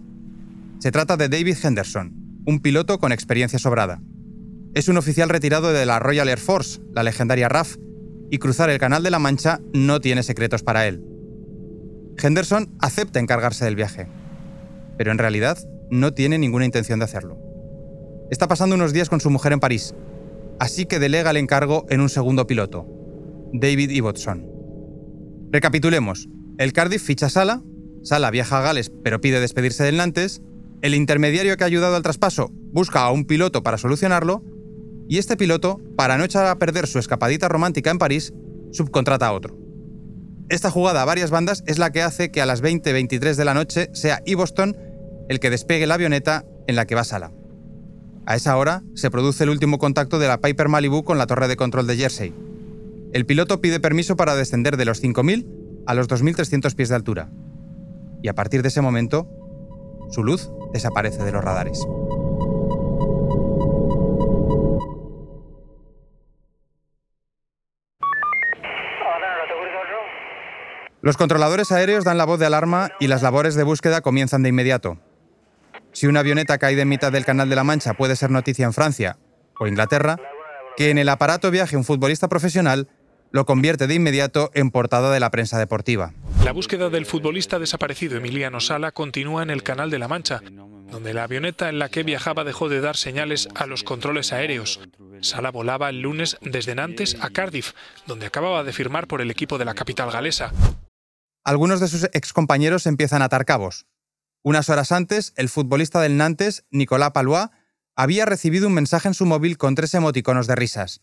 Se 0.80 0.92
trata 0.92 1.18
de 1.18 1.28
David 1.28 1.58
Henderson, 1.62 2.14
un 2.46 2.62
piloto 2.62 2.98
con 2.98 3.12
experiencia 3.12 3.60
sobrada. 3.60 4.02
Es 4.74 4.88
un 4.88 4.98
oficial 4.98 5.28
retirado 5.28 5.74
de 5.74 5.86
la 5.86 6.00
Royal 6.00 6.30
Air 6.30 6.40
Force, 6.40 6.80
la 6.94 7.04
legendaria 7.04 7.50
RAF, 7.50 7.76
y 8.32 8.38
cruzar 8.38 8.70
el 8.70 8.80
Canal 8.80 9.04
de 9.04 9.12
la 9.12 9.20
Mancha 9.20 9.60
no 9.74 10.00
tiene 10.00 10.24
secretos 10.24 10.64
para 10.64 10.88
él. 10.88 11.04
Henderson 12.18 12.74
acepta 12.80 13.20
encargarse 13.20 13.66
del 13.66 13.76
viaje, 13.76 14.08
pero 14.98 15.12
en 15.12 15.18
realidad 15.18 15.58
no 15.92 16.14
tiene 16.14 16.38
ninguna 16.38 16.64
intención 16.64 17.00
de 17.00 17.06
hacerlo. 17.06 17.45
Está 18.32 18.48
pasando 18.48 18.76
unos 18.76 18.92
días 18.92 19.10
con 19.10 19.22
su 19.22 19.30
mujer 19.30 19.54
en 19.54 19.60
París, 19.60 19.94
así 20.60 20.86
que 20.86 20.98
delega 20.98 21.30
el 21.30 21.38
encargo 21.38 21.86
en 21.90 22.02
un 22.02 22.10
segundo 22.10 22.48
piloto, 22.48 22.88
David 23.54 23.92
Ibbotson. 23.92 24.48
Recapitulemos. 25.52 26.28
El 26.58 26.74
Cardiff 26.74 27.04
ficha 27.04 27.28
a 27.28 27.30
Sala, 27.30 27.62
Sala 28.02 28.32
viaja 28.32 28.58
a 28.58 28.62
Gales 28.62 28.92
pero 29.04 29.22
pide 29.22 29.40
despedirse 29.40 29.84
del 29.84 29.98
Nantes, 29.98 30.42
el 30.82 30.96
intermediario 30.96 31.56
que 31.56 31.64
ha 31.64 31.68
ayudado 31.68 31.96
al 31.96 32.02
traspaso 32.02 32.52
busca 32.52 33.02
a 33.02 33.12
un 33.12 33.26
piloto 33.26 33.62
para 33.62 33.78
solucionarlo, 33.78 34.44
y 35.08 35.20
este 35.20 35.38
piloto, 35.38 35.80
para 35.96 36.18
no 36.18 36.24
echar 36.24 36.48
a 36.48 36.58
perder 36.58 36.88
su 36.88 36.98
escapadita 36.98 37.48
romántica 37.48 37.92
en 37.92 38.00
París, 38.00 38.34
subcontrata 38.72 39.28
a 39.28 39.34
otro. 39.34 39.56
Esta 40.50 40.72
jugada 40.72 41.04
a 41.04 41.06
varias 41.06 41.30
bandas 41.30 41.64
es 41.68 41.78
la 41.78 41.92
que 41.92 42.02
hace 42.02 42.32
que 42.32 42.42
a 42.42 42.48
las 42.48 42.64
20-23 42.64 43.36
de 43.36 43.46
la 43.46 43.54
noche 43.54 43.90
sea 43.94 44.24
Iboston 44.26 44.76
el 45.30 45.40
que 45.40 45.52
despegue 45.52 45.86
la 45.86 45.94
avioneta 45.96 46.44
en 46.68 46.76
la 46.76 46.86
que 46.86 46.96
va 46.96 47.04
Sala. 47.04 47.32
A 48.28 48.36
esa 48.36 48.58
hora 48.58 48.82
se 48.96 49.12
produce 49.12 49.44
el 49.44 49.52
último 49.52 49.78
contacto 49.78 50.18
de 50.18 50.28
la 50.28 50.42
Piper 50.42 50.68
Malibu 50.68 51.04
con 51.04 51.20
la 51.20 51.28
torre 51.28 51.48
de 51.48 51.56
control 51.56 51.86
de 51.86 51.96
Jersey. 51.96 52.34
El 53.14 53.26
piloto 53.28 53.62
pide 53.62 53.80
permiso 53.80 54.16
para 54.16 54.36
descender 54.36 54.78
de 54.78 54.86
los 54.86 55.04
5.000 55.04 55.46
a 55.86 55.94
los 55.94 56.10
2.300 56.10 56.74
pies 56.76 56.90
de 56.90 56.96
altura. 56.96 57.30
Y 58.24 58.28
a 58.28 58.34
partir 58.34 58.64
de 58.64 58.70
ese 58.70 58.82
momento, 58.82 59.30
su 60.10 60.24
luz 60.24 60.50
desaparece 60.74 61.24
de 61.24 61.32
los 61.32 61.44
radares. 61.44 61.86
Los 71.02 71.18
controladores 71.18 71.72
aéreos 71.72 72.04
dan 72.04 72.18
la 72.18 72.26
voz 72.26 72.40
de 72.40 72.48
alarma 72.48 72.90
y 73.00 73.06
las 73.06 73.22
labores 73.22 73.54
de 73.54 73.62
búsqueda 73.62 74.02
comienzan 74.02 74.42
de 74.42 74.50
inmediato. 74.50 74.98
Si 75.96 76.08
una 76.08 76.20
avioneta 76.20 76.58
caída 76.58 76.82
en 76.82 76.90
mitad 76.90 77.14
del 77.14 77.24
Canal 77.24 77.50
de 77.50 77.56
la 77.56 77.64
Mancha 77.64 77.94
puede 77.94 78.18
ser 78.18 78.30
noticia 78.30 78.66
en 78.66 78.74
Francia 78.74 79.18
o 79.58 79.66
Inglaterra, 79.66 80.18
que 80.76 80.90
en 80.90 80.98
el 80.98 81.08
aparato 81.08 81.52
viaje 81.52 81.78
un 81.78 81.86
futbolista 81.86 82.28
profesional 82.28 82.90
lo 83.32 83.46
convierte 83.46 83.88
de 83.88 83.96
inmediato 83.96 84.52
en 84.54 84.72
portada 84.72 85.10
de 85.14 85.22
la 85.22 85.32
prensa 85.32 85.58
deportiva. 85.58 86.12
La 86.44 86.52
búsqueda 86.52 86.90
del 86.90 87.06
futbolista 87.06 87.60
desaparecido 87.60 88.18
Emiliano 88.18 88.60
Sala 88.60 88.92
continúa 88.92 89.42
en 89.42 89.50
el 89.50 89.64
Canal 89.64 89.90
de 89.90 90.00
la 90.00 90.10
Mancha, 90.10 90.42
donde 90.92 91.14
la 91.14 91.24
avioneta 91.24 91.70
en 91.70 91.80
la 91.80 91.88
que 91.88 92.04
viajaba 92.04 92.44
dejó 92.44 92.68
de 92.68 92.82
dar 92.82 92.98
señales 92.98 93.48
a 93.56 93.66
los 93.66 93.84
controles 93.84 94.34
aéreos. 94.34 94.82
Sala 95.22 95.50
volaba 95.50 95.90
el 95.90 96.02
lunes 96.02 96.36
desde 96.42 96.76
Nantes 96.76 97.16
a 97.22 97.30
Cardiff, 97.30 97.72
donde 98.06 98.26
acababa 98.26 98.66
de 98.66 98.74
firmar 98.74 99.08
por 99.08 99.22
el 99.22 99.32
equipo 99.32 99.58
de 99.58 99.64
la 99.64 99.76
capital 99.76 100.12
galesa. 100.12 100.52
Algunos 101.46 101.80
de 101.80 101.88
sus 101.88 102.04
excompañeros 102.12 102.86
empiezan 102.86 103.22
a 103.22 103.26
atar 103.26 103.46
cabos. 103.46 103.86
Unas 104.46 104.70
horas 104.70 104.92
antes, 104.92 105.34
el 105.38 105.50
futbolista 105.50 106.00
del 106.02 106.18
Nantes, 106.18 106.66
Nicolas 106.70 107.14
Palois, 107.14 107.48
había 107.96 108.28
recibido 108.28 108.68
un 108.68 108.76
mensaje 108.76 109.08
en 109.08 109.16
su 109.16 109.26
móvil 109.26 109.58
con 109.58 109.74
tres 109.74 109.96
emoticonos 109.96 110.46
de 110.46 110.54
risas. 110.54 111.02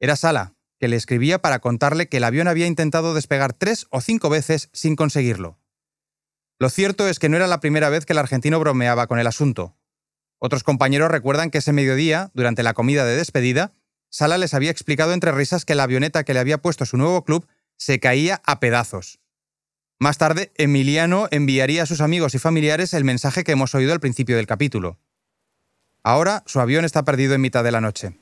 Era 0.00 0.16
Sala, 0.16 0.56
que 0.80 0.88
le 0.88 0.96
escribía 0.96 1.40
para 1.40 1.60
contarle 1.60 2.08
que 2.08 2.16
el 2.16 2.24
avión 2.24 2.48
había 2.48 2.66
intentado 2.66 3.14
despegar 3.14 3.52
tres 3.52 3.86
o 3.90 4.00
cinco 4.00 4.30
veces 4.30 4.68
sin 4.72 4.96
conseguirlo. 4.96 5.60
Lo 6.58 6.68
cierto 6.68 7.06
es 7.06 7.20
que 7.20 7.28
no 7.28 7.36
era 7.36 7.46
la 7.46 7.60
primera 7.60 7.88
vez 7.88 8.04
que 8.04 8.14
el 8.14 8.18
argentino 8.18 8.58
bromeaba 8.58 9.06
con 9.06 9.20
el 9.20 9.28
asunto. 9.28 9.76
Otros 10.40 10.64
compañeros 10.64 11.08
recuerdan 11.08 11.52
que 11.52 11.58
ese 11.58 11.72
mediodía, 11.72 12.32
durante 12.34 12.64
la 12.64 12.74
comida 12.74 13.04
de 13.04 13.14
despedida, 13.14 13.74
Sala 14.10 14.38
les 14.38 14.54
había 14.54 14.72
explicado 14.72 15.12
entre 15.12 15.30
risas 15.30 15.64
que 15.64 15.76
la 15.76 15.84
avioneta 15.84 16.24
que 16.24 16.34
le 16.34 16.40
había 16.40 16.58
puesto 16.58 16.84
su 16.84 16.96
nuevo 16.96 17.24
club 17.24 17.46
se 17.76 18.00
caía 18.00 18.42
a 18.44 18.58
pedazos. 18.58 19.20
Más 19.98 20.18
tarde, 20.18 20.52
Emiliano 20.56 21.26
enviaría 21.30 21.84
a 21.84 21.86
sus 21.86 22.02
amigos 22.02 22.34
y 22.34 22.38
familiares 22.38 22.92
el 22.92 23.04
mensaje 23.04 23.44
que 23.44 23.52
hemos 23.52 23.74
oído 23.74 23.94
al 23.94 24.00
principio 24.00 24.36
del 24.36 24.46
capítulo. 24.46 24.98
Ahora 26.02 26.42
su 26.44 26.60
avión 26.60 26.84
está 26.84 27.02
perdido 27.02 27.34
en 27.34 27.40
mitad 27.40 27.64
de 27.64 27.72
la 27.72 27.80
noche. 27.80 28.12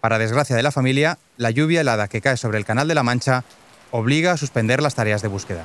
Para 0.00 0.18
desgracia 0.18 0.56
de 0.56 0.62
la 0.64 0.72
familia, 0.72 1.18
la 1.36 1.50
lluvia 1.50 1.82
helada 1.82 2.08
que 2.08 2.20
cae 2.20 2.36
sobre 2.36 2.58
el 2.58 2.64
Canal 2.64 2.88
de 2.88 2.96
la 2.96 3.04
Mancha 3.04 3.44
obliga 3.92 4.32
a 4.32 4.36
suspender 4.36 4.82
las 4.82 4.96
tareas 4.96 5.22
de 5.22 5.28
búsqueda. 5.28 5.64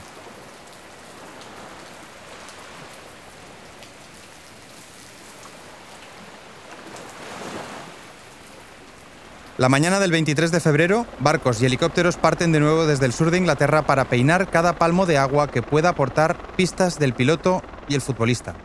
La 9.59 9.69
mañana 9.69 9.99
del 9.99 10.11
23 10.11 10.51
de 10.51 10.59
febrero, 10.59 11.05
barcos 11.19 11.61
y 11.61 11.67
helicópteros 11.67 12.17
parten 12.17 12.51
de 12.51 12.59
nuevo 12.59 12.87
desde 12.87 13.05
el 13.05 13.13
sur 13.13 13.29
de 13.29 13.37
Inglaterra 13.37 13.85
para 13.85 14.05
peinar 14.05 14.49
cada 14.49 14.79
palmo 14.79 15.05
de 15.05 15.19
agua 15.19 15.51
que 15.51 15.61
pueda 15.61 15.89
aportar 15.89 16.55
pistas 16.55 16.97
del 16.97 17.13
piloto 17.13 17.61
y 17.87 17.93
el 17.93 18.01
futbolista. 18.01 18.55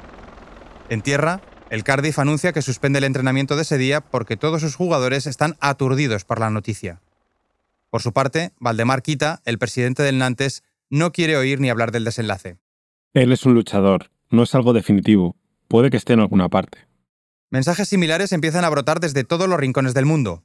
En 0.89 1.03
tierra, 1.03 1.43
el 1.69 1.85
Cardiff 1.85 2.19
anuncia 2.19 2.55
que 2.55 2.63
suspende 2.63 3.01
el 3.01 3.05
entrenamiento 3.05 3.55
de 3.55 3.63
ese 3.63 3.77
día 3.77 4.01
porque 4.01 4.39
todos 4.39 4.63
sus 4.63 4.77
jugadores 4.77 5.27
están 5.27 5.57
aturdidos 5.61 6.25
por 6.25 6.41
la 6.41 6.49
noticia. 6.49 7.03
Por 7.91 8.01
su 8.01 8.15
parte, 8.15 8.53
Valdemar 8.59 9.03
Quita, 9.03 9.43
el 9.45 9.59
presidente 9.59 10.03
del 10.03 10.17
Nantes, 10.17 10.63
no 10.89 11.13
quiere 11.13 11.37
oír 11.37 11.61
ni 11.61 11.69
hablar 11.69 11.93
del 11.93 12.05
desenlace. 12.05 12.57
Él 13.13 13.33
es 13.33 13.45
un 13.45 13.53
luchador, 13.53 14.11
no 14.31 14.43
es 14.43 14.55
algo 14.55 14.73
definitivo. 14.73 15.37
Puede 15.69 15.91
que 15.91 15.99
esté 15.99 16.15
en 16.15 16.21
alguna 16.21 16.49
parte. 16.49 16.79
Mensajes 17.51 17.89
similares 17.89 18.33
empiezan 18.33 18.65
a 18.65 18.71
brotar 18.71 19.01
desde 19.01 19.25
todos 19.25 19.51
los 19.51 19.61
rincones 19.61 19.93
del 19.93 20.07
mundo. 20.07 20.45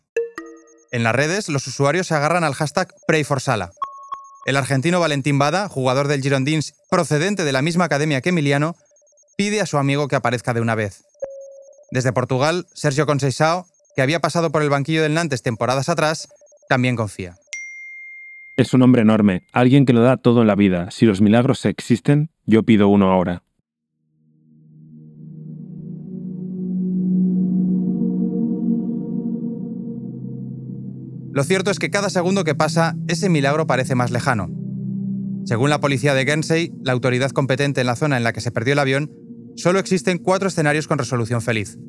En 0.93 1.01
las 1.01 1.15
redes, 1.15 1.49
los 1.49 1.65
usuarios 1.65 2.05
se 2.05 2.13
agarran 2.13 2.43
al 2.43 2.53
hashtag 2.53 2.93
PrayForSala. 3.07 3.71
El 4.45 4.55
argentino 4.57 4.99
Valentín 4.99 5.39
Bada, 5.39 5.67
jugador 5.67 6.07
del 6.07 6.21
Girondins 6.21 6.75
procedente 6.91 7.43
de 7.43 7.51
la 7.51 7.63
misma 7.63 7.85
academia 7.85 8.21
que 8.21 8.29
Emiliano, 8.29 8.75
pide 9.35 9.59
a 9.59 9.65
su 9.65 9.79
amigo 9.79 10.07
que 10.07 10.15
aparezca 10.15 10.53
de 10.53 10.61
una 10.61 10.75
vez. 10.75 11.03
Desde 11.89 12.13
Portugal, 12.13 12.67
Sergio 12.75 13.07
Conceição, 13.07 13.65
que 13.95 14.03
había 14.03 14.19
pasado 14.19 14.51
por 14.51 14.61
el 14.61 14.69
banquillo 14.69 15.01
del 15.01 15.15
Nantes 15.15 15.41
temporadas 15.41 15.89
atrás, 15.89 16.29
también 16.69 16.95
confía. 16.95 17.37
Es 18.55 18.75
un 18.75 18.83
hombre 18.83 19.01
enorme, 19.01 19.47
alguien 19.51 19.87
que 19.87 19.93
lo 19.93 20.03
da 20.03 20.17
todo 20.17 20.41
en 20.41 20.47
la 20.47 20.55
vida. 20.55 20.91
Si 20.91 21.07
los 21.07 21.21
milagros 21.21 21.65
existen, 21.65 22.29
yo 22.45 22.61
pido 22.61 22.87
uno 22.87 23.11
ahora. 23.11 23.41
Lo 31.33 31.43
cierto 31.43 31.71
es 31.71 31.79
que 31.79 31.89
cada 31.89 32.11
segundo 32.11 32.43
que 32.43 32.53
pasa, 32.53 32.95
ese 33.07 33.27
milagro 33.27 33.65
parece 33.65 33.95
más 33.95 34.11
lejano. 34.11 34.51
Según 35.45 35.71
la 35.71 35.79
policía 35.79 36.13
de 36.13 36.25
Guernsey, 36.25 36.71
la 36.83 36.93
autoridad 36.93 37.31
competente 37.31 37.81
en 37.81 37.87
la 37.87 37.95
zona 37.95 38.17
en 38.17 38.23
la 38.23 38.33
que 38.33 38.39
se 38.39 38.51
perdió 38.51 38.73
el 38.73 38.79
avión, 38.79 39.11
solo 39.55 39.79
existen 39.79 40.19
cuatro 40.19 40.47
escenarios 40.47 40.87
con 40.87 40.99
resolución 40.99 41.41
feliz. 41.41 41.79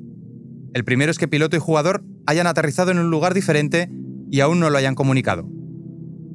El 0.72 0.84
primero 0.84 1.10
es 1.10 1.18
que 1.18 1.28
piloto 1.28 1.56
y 1.56 1.60
jugador 1.60 2.04
hayan 2.26 2.46
aterrizado 2.46 2.90
en 2.90 2.98
un 2.98 3.10
lugar 3.10 3.34
diferente 3.34 3.90
y 4.30 4.40
aún 4.40 4.60
no 4.60 4.70
lo 4.70 4.78
hayan 4.78 4.94
comunicado. 4.94 5.46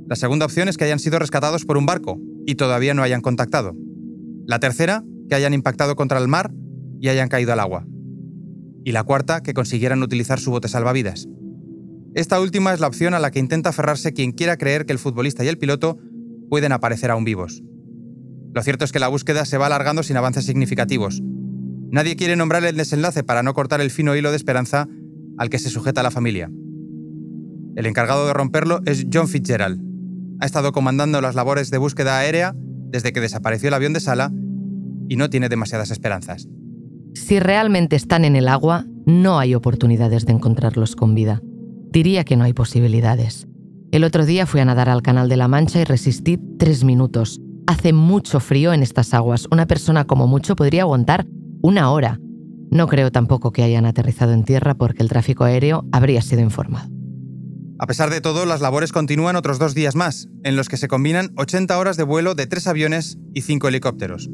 La 0.08 0.16
segunda 0.16 0.46
opción 0.46 0.70
es 0.70 0.78
que 0.78 0.86
hayan 0.86 1.00
sido 1.00 1.18
rescatados 1.18 1.66
por 1.66 1.78
un 1.78 1.88
barco 1.88 2.20
y 2.46 2.56
todavía 2.56 2.94
no 2.94 3.02
hayan 3.02 3.22
contactado. 3.22 3.76
La 4.46 4.60
tercera, 4.60 5.04
que 5.30 5.36
hayan 5.36 5.56
impactado 5.56 5.96
contra 5.96 6.20
el 6.20 6.28
mar 6.28 6.52
y 7.02 7.10
hayan 7.10 7.28
caído 7.28 7.54
al 7.54 7.60
agua. 7.60 7.88
Y 8.86 8.92
la 8.92 9.04
cuarta, 9.04 9.42
que 9.42 9.56
consiguieran 9.56 10.04
utilizar 10.04 10.40
su 10.40 10.52
bote 10.52 10.68
salvavidas. 10.68 11.28
Esta 12.16 12.40
última 12.40 12.74
es 12.74 12.80
la 12.80 12.88
opción 12.88 13.14
a 13.14 13.20
la 13.20 13.30
que 13.30 13.40
intenta 13.40 13.70
aferrarse 13.70 14.14
quien 14.14 14.32
quiera 14.32 14.58
creer 14.58 14.86
que 14.86 14.94
el 14.94 15.00
futbolista 15.00 15.44
y 15.44 15.48
el 15.48 15.60
piloto 15.60 15.98
pueden 16.50 16.72
aparecer 16.72 17.12
aún 17.12 17.24
vivos. 17.24 17.62
Lo 18.54 18.64
cierto 18.64 18.84
es 18.84 18.92
que 18.92 19.00
la 19.00 19.08
búsqueda 19.10 19.46
se 19.46 19.60
va 19.60 19.68
alargando 19.68 20.02
sin 20.02 20.18
avances 20.18 20.46
significativos. 20.46 21.22
Nadie 21.92 22.16
quiere 22.16 22.36
nombrar 22.36 22.64
el 22.66 22.76
desenlace 22.76 23.24
para 23.24 23.44
no 23.44 23.54
cortar 23.54 23.80
el 23.80 23.92
fino 23.92 24.16
hilo 24.16 24.32
de 24.32 24.38
esperanza 24.38 24.88
al 25.38 25.50
que 25.50 25.60
se 25.60 25.70
sujeta 25.70 26.02
la 26.02 26.10
familia. 26.10 26.50
El 27.76 27.86
encargado 27.86 28.26
de 28.26 28.34
romperlo 28.34 28.82
es 28.86 29.06
John 29.14 29.28
Fitzgerald. 29.28 29.80
Ha 30.40 30.46
estado 30.46 30.72
comandando 30.72 31.22
las 31.22 31.36
labores 31.36 31.70
de 31.70 31.78
búsqueda 31.78 32.18
aérea 32.18 32.56
desde 32.56 33.14
que 33.14 33.22
desapareció 33.22 33.68
el 33.68 33.76
avión 33.76 33.94
de 33.94 34.00
Sala 34.00 34.32
y 35.08 35.16
no 35.16 35.30
tiene 35.30 35.48
demasiadas 35.48 35.92
esperanzas. 35.92 36.48
Si 37.14 37.40
realmente 37.40 37.96
están 37.96 38.26
en 38.26 38.36
el 38.36 38.48
agua, 38.48 38.86
no 39.06 39.38
hay 39.38 39.54
oportunidades 39.54 40.26
de 40.26 40.34
encontrarlos 40.34 40.96
con 40.96 41.14
vida 41.14 41.42
diría 41.92 42.24
que 42.24 42.36
no 42.36 42.44
hay 42.44 42.54
posibilidades. 42.54 43.48
El 43.92 44.04
otro 44.04 44.26
día 44.26 44.46
fui 44.46 44.62
a 44.62 44.66
nadar 44.66 44.90
al 44.90 45.02
Canal 45.02 45.30
de 45.30 45.38
la 45.38 45.48
Mancha 45.48 45.82
y 45.82 45.84
resistí 45.84 46.40
tres 46.60 46.84
minutos. 46.84 47.42
Hace 47.66 47.94
mucho 47.94 48.40
frío 48.40 48.74
en 48.74 48.84
estas 48.84 49.14
aguas. 49.14 49.48
Una 49.52 49.66
persona 49.66 50.06
como 50.06 50.28
mucho 50.28 50.56
podría 50.56 50.84
aguantar 50.84 51.26
una 51.62 51.92
hora. 51.92 52.20
No 52.72 52.88
creo 52.88 53.12
tampoco 53.12 53.52
que 53.52 53.64
hayan 53.64 53.86
aterrizado 53.86 54.34
en 54.34 54.44
tierra 54.44 54.76
porque 54.76 55.02
el 55.02 55.10
tráfico 55.10 55.44
aéreo 55.44 55.86
habría 55.92 56.22
sido 56.22 56.42
informado. 56.42 56.90
A 57.80 57.88
pesar 57.88 58.10
de 58.10 58.22
todo, 58.22 58.46
las 58.46 58.62
labores 58.62 58.92
continúan 58.92 59.36
otros 59.36 59.58
dos 59.58 59.74
días 59.74 59.96
más, 59.96 60.28
en 60.44 60.56
los 60.56 60.68
que 60.68 60.78
se 60.78 60.88
combinan 60.88 61.32
80 61.38 61.80
horas 61.80 61.98
de 61.98 62.04
vuelo 62.04 62.36
de 62.36 62.46
tres 62.46 62.68
aviones 62.68 63.18
y 63.34 63.42
cinco 63.42 63.70
helicópteros. 63.70 64.30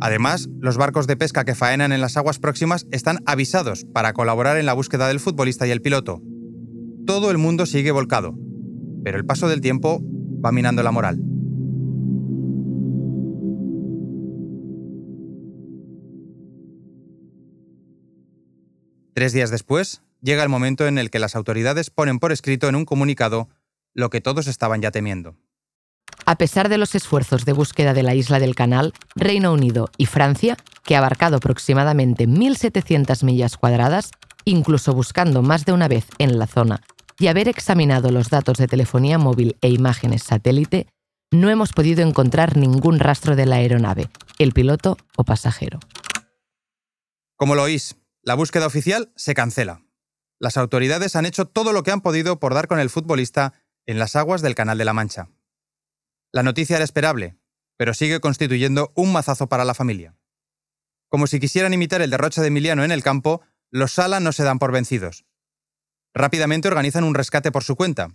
Además, 0.00 0.48
los 0.60 0.76
barcos 0.76 1.06
de 1.06 1.16
pesca 1.16 1.44
que 1.44 1.54
faenan 1.54 1.92
en 1.92 2.00
las 2.00 2.16
aguas 2.16 2.38
próximas 2.38 2.86
están 2.90 3.18
avisados 3.26 3.84
para 3.92 4.12
colaborar 4.12 4.56
en 4.56 4.66
la 4.66 4.72
búsqueda 4.72 5.08
del 5.08 5.20
futbolista 5.20 5.66
y 5.66 5.70
el 5.70 5.82
piloto, 5.82 6.22
todo 7.08 7.30
el 7.30 7.38
mundo 7.38 7.64
sigue 7.64 7.90
volcado, 7.90 8.34
pero 9.02 9.16
el 9.16 9.24
paso 9.24 9.48
del 9.48 9.62
tiempo 9.62 10.02
va 10.44 10.52
minando 10.52 10.82
la 10.82 10.92
moral. 10.92 11.18
Tres 19.14 19.32
días 19.32 19.50
después, 19.50 20.02
llega 20.20 20.42
el 20.42 20.50
momento 20.50 20.86
en 20.86 20.98
el 20.98 21.08
que 21.10 21.18
las 21.18 21.34
autoridades 21.34 21.88
ponen 21.88 22.18
por 22.18 22.30
escrito 22.30 22.68
en 22.68 22.74
un 22.74 22.84
comunicado 22.84 23.48
lo 23.94 24.10
que 24.10 24.20
todos 24.20 24.46
estaban 24.46 24.82
ya 24.82 24.90
temiendo. 24.90 25.34
A 26.26 26.36
pesar 26.36 26.68
de 26.68 26.76
los 26.76 26.94
esfuerzos 26.94 27.46
de 27.46 27.54
búsqueda 27.54 27.94
de 27.94 28.02
la 28.02 28.14
isla 28.14 28.38
del 28.38 28.54
Canal, 28.54 28.92
Reino 29.16 29.54
Unido 29.54 29.88
y 29.96 30.04
Francia, 30.04 30.58
que 30.84 30.94
ha 30.94 30.98
abarcado 30.98 31.38
aproximadamente 31.38 32.28
1.700 32.28 33.24
millas 33.24 33.56
cuadradas, 33.56 34.10
incluso 34.44 34.92
buscando 34.92 35.40
más 35.40 35.64
de 35.64 35.72
una 35.72 35.88
vez 35.88 36.04
en 36.18 36.38
la 36.38 36.46
zona 36.46 36.82
y 37.18 37.26
haber 37.26 37.48
examinado 37.48 38.10
los 38.10 38.30
datos 38.30 38.58
de 38.58 38.68
telefonía 38.68 39.18
móvil 39.18 39.56
e 39.60 39.68
imágenes 39.68 40.22
satélite, 40.22 40.86
no 41.32 41.50
hemos 41.50 41.72
podido 41.72 42.06
encontrar 42.06 42.56
ningún 42.56 43.00
rastro 43.00 43.36
de 43.36 43.44
la 43.44 43.56
aeronave, 43.56 44.08
el 44.38 44.52
piloto 44.52 44.96
o 45.16 45.24
pasajero. 45.24 45.80
Como 47.36 47.54
lo 47.54 47.64
oís, 47.64 47.96
la 48.22 48.34
búsqueda 48.34 48.66
oficial 48.66 49.12
se 49.16 49.34
cancela. 49.34 49.82
Las 50.38 50.56
autoridades 50.56 51.16
han 51.16 51.26
hecho 51.26 51.46
todo 51.46 51.72
lo 51.72 51.82
que 51.82 51.90
han 51.90 52.00
podido 52.00 52.38
por 52.38 52.54
dar 52.54 52.68
con 52.68 52.78
el 52.78 52.90
futbolista 52.90 53.54
en 53.86 53.98
las 53.98 54.14
aguas 54.14 54.40
del 54.40 54.54
Canal 54.54 54.78
de 54.78 54.84
la 54.84 54.92
Mancha. 54.92 55.28
La 56.32 56.42
noticia 56.42 56.76
era 56.76 56.84
esperable, 56.84 57.36
pero 57.76 57.94
sigue 57.94 58.20
constituyendo 58.20 58.92
un 58.94 59.12
mazazo 59.12 59.48
para 59.48 59.64
la 59.64 59.74
familia. 59.74 60.14
Como 61.08 61.26
si 61.26 61.40
quisieran 61.40 61.74
imitar 61.74 62.00
el 62.00 62.10
derroche 62.10 62.40
de 62.40 62.48
Emiliano 62.48 62.84
en 62.84 62.92
el 62.92 63.02
campo, 63.02 63.40
los 63.70 63.92
Sala 63.92 64.20
no 64.20 64.32
se 64.32 64.44
dan 64.44 64.58
por 64.58 64.72
vencidos 64.72 65.27
rápidamente 66.14 66.68
organizan 66.68 67.04
un 67.04 67.14
rescate 67.14 67.52
por 67.52 67.64
su 67.64 67.76
cuenta. 67.76 68.08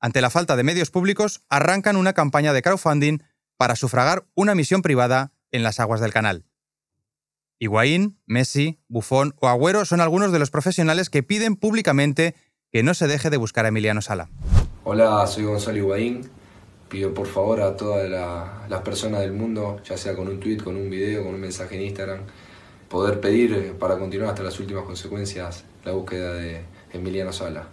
Ante 0.00 0.20
la 0.20 0.30
falta 0.30 0.56
de 0.56 0.62
medios 0.62 0.90
públicos, 0.90 1.42
arrancan 1.48 1.96
una 1.96 2.14
campaña 2.14 2.52
de 2.52 2.62
crowdfunding 2.62 3.18
para 3.56 3.76
sufragar 3.76 4.26
una 4.34 4.54
misión 4.54 4.80
privada 4.80 5.32
en 5.50 5.62
las 5.62 5.80
aguas 5.80 6.00
del 6.00 6.12
canal. 6.12 6.46
Higuaín, 7.58 8.18
Messi, 8.24 8.80
Buffon 8.88 9.34
o 9.38 9.48
Agüero 9.48 9.84
son 9.84 10.00
algunos 10.00 10.32
de 10.32 10.38
los 10.38 10.50
profesionales 10.50 11.10
que 11.10 11.22
piden 11.22 11.56
públicamente 11.56 12.34
que 12.72 12.82
no 12.82 12.94
se 12.94 13.06
deje 13.06 13.28
de 13.28 13.36
buscar 13.36 13.66
a 13.66 13.68
Emiliano 13.68 14.00
Sala. 14.00 14.30
Hola, 14.84 15.26
soy 15.26 15.44
Gonzalo 15.44 15.76
Higuaín. 15.76 16.30
Pido 16.88 17.12
por 17.12 17.26
favor 17.26 17.60
a 17.60 17.76
todas 17.76 18.08
las 18.08 18.80
personas 18.80 19.20
del 19.20 19.32
mundo, 19.32 19.80
ya 19.84 19.98
sea 19.98 20.16
con 20.16 20.28
un 20.28 20.40
tweet, 20.40 20.56
con 20.56 20.74
un 20.74 20.88
video, 20.88 21.22
con 21.22 21.34
un 21.34 21.40
mensaje 21.40 21.76
en 21.76 21.82
Instagram, 21.82 22.20
poder 22.88 23.20
pedir 23.20 23.74
para 23.78 23.98
continuar 23.98 24.30
hasta 24.30 24.42
las 24.42 24.58
últimas 24.58 24.84
consecuencias 24.84 25.64
la 25.84 25.92
búsqueda 25.92 26.32
de, 26.32 26.64
Emiliano 26.92 27.32
Sala. 27.32 27.68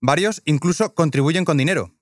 Varios 0.00 0.42
incluso 0.44 0.94
contribuyen 0.94 1.44
con 1.44 1.56
dinero. 1.56 1.94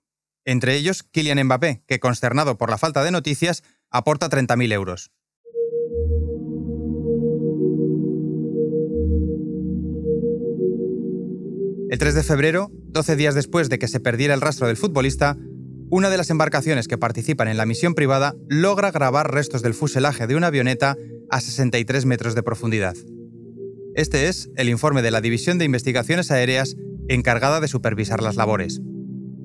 Entre 0.45 0.77
ellos, 0.77 1.03
Kylian 1.03 1.43
Mbappé, 1.45 1.83
que 1.87 1.99
consternado 1.99 2.57
por 2.59 2.71
la 2.71 2.79
falta 2.79 3.03
de 3.03 3.11
noticias, 3.11 3.65
aporta 3.91 4.29
30.000 4.29 4.73
euros. 4.73 5.11
El 11.89 11.99
3 11.99 12.15
de 12.15 12.23
febrero, 12.23 12.71
12 12.73 13.17
días 13.17 13.35
después 13.35 13.69
de 13.69 13.79
que 13.79 13.89
se 13.89 14.01
perdiera 14.01 14.35
el 14.35 14.41
rastro 14.41 14.67
del 14.67 14.77
futbolista, 14.77 15.37
una 15.89 16.11
de 16.11 16.17
las 16.17 16.31
embarcaciones 16.31 16.89
que 16.89 16.99
participan 16.99 17.47
en 17.49 17.57
la 17.57 17.65
misión 17.65 17.95
privada 17.95 18.35
logra 18.49 18.91
grabar 18.91 19.33
restos 19.33 19.63
del 19.63 19.73
fuselaje 19.73 20.27
de 20.27 20.35
una 20.35 20.49
avioneta 20.49 20.97
a 21.31 21.41
63 21.41 22.05
metros 22.05 22.35
de 22.35 22.43
profundidad. 22.43 22.97
Este 23.97 24.29
es 24.29 24.51
el 24.57 24.69
informe 24.69 25.01
de 25.01 25.11
la 25.11 25.23
División 25.23 25.57
de 25.57 25.65
Investigaciones 25.65 26.31
Aéreas 26.31 26.77
encargada 27.09 27.61
de 27.61 27.69
supervisar 27.69 28.23
las 28.23 28.37
labores. 28.37 28.83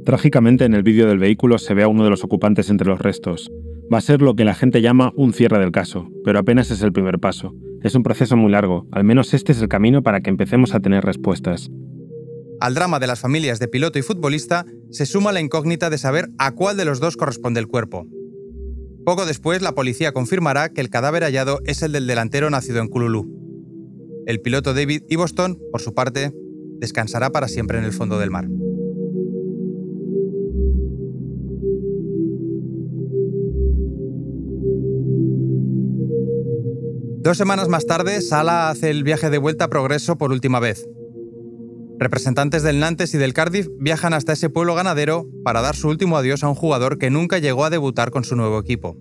Trágicamente, 0.06 0.66
en 0.66 0.74
el 0.74 0.84
vídeo 0.84 1.08
del 1.08 1.20
vehículo 1.20 1.58
se 1.58 1.74
ve 1.74 1.84
a 1.84 1.88
uno 1.88 2.04
de 2.04 2.10
los 2.10 2.26
ocupantes 2.26 2.70
entre 2.70 2.90
los 2.90 3.00
restos. 3.00 3.50
Va 3.92 4.00
a 4.00 4.02
ser 4.02 4.22
lo 4.22 4.36
que 4.36 4.44
la 4.44 4.54
gente 4.54 4.82
llama 4.82 5.14
un 5.16 5.32
cierre 5.32 5.58
del 5.58 5.72
caso, 5.72 6.10
pero 6.26 6.38
apenas 6.38 6.70
es 6.70 6.82
el 6.82 6.92
primer 6.92 7.18
paso. 7.18 7.56
Es 7.82 7.96
un 7.96 8.04
proceso 8.04 8.36
muy 8.36 8.52
largo, 8.52 8.88
al 8.92 9.06
menos 9.06 9.34
este 9.34 9.54
es 9.54 9.62
el 9.62 9.70
camino 9.70 10.04
para 10.04 10.20
que 10.20 10.30
empecemos 10.30 10.76
a 10.76 10.82
tener 10.82 11.06
respuestas. 11.06 11.72
Al 12.60 12.74
drama 12.74 13.00
de 13.00 13.08
las 13.08 13.22
familias 13.22 13.58
de 13.60 13.70
piloto 13.70 14.00
y 14.00 14.02
futbolista 14.02 14.66
se 14.90 15.06
suma 15.06 15.32
la 15.32 15.40
incógnita 15.40 15.90
de 15.90 15.98
saber 15.98 16.28
a 16.38 16.52
cuál 16.52 16.76
de 16.76 16.84
los 16.84 17.00
dos 17.00 17.16
corresponde 17.16 17.62
el 17.62 17.68
cuerpo. 17.68 18.06
Poco 19.06 19.26
después, 19.26 19.62
la 19.62 19.76
policía 19.76 20.12
confirmará 20.12 20.68
que 20.68 20.82
el 20.82 20.90
cadáver 20.90 21.24
hallado 21.24 21.62
es 21.64 21.84
el 21.84 21.94
del 21.94 22.06
delantero 22.06 22.50
nacido 22.50 22.82
en 22.82 22.90
Kululu. 22.90 23.42
El 24.26 24.40
piloto 24.42 24.74
David 24.74 25.04
Boston, 25.18 25.60
por 25.72 25.82
su 25.82 25.94
parte, 25.94 26.32
descansará 26.80 27.32
para 27.32 27.48
siempre 27.48 27.78
en 27.78 27.86
el 27.86 27.94
fondo 27.94 28.20
del 28.20 28.32
mar. 28.32 28.48
Dos 37.24 37.38
semanas 37.38 37.68
más 37.68 37.86
tarde, 37.86 38.22
Sala 38.22 38.70
hace 38.70 38.90
el 38.90 39.04
viaje 39.04 39.30
de 39.30 39.38
vuelta 39.38 39.66
a 39.66 39.70
Progreso 39.70 40.18
por 40.18 40.32
última 40.32 40.60
vez. 40.60 40.88
Representantes 42.00 42.64
del 42.64 42.80
Nantes 42.80 43.14
y 43.14 43.20
del 43.20 43.34
Cardiff 43.34 43.68
viajan 43.80 44.14
hasta 44.14 44.34
ese 44.34 44.50
pueblo 44.50 44.74
ganadero 44.74 45.28
para 45.44 45.62
dar 45.62 45.76
su 45.76 45.88
último 45.88 46.18
adiós 46.18 46.44
a 46.44 46.50
un 46.50 46.56
jugador 46.56 46.98
que 46.98 47.12
nunca 47.12 47.38
llegó 47.38 47.64
a 47.64 47.70
debutar 47.70 48.10
con 48.10 48.24
su 48.24 48.36
nuevo 48.36 48.60
equipo. 48.60 48.98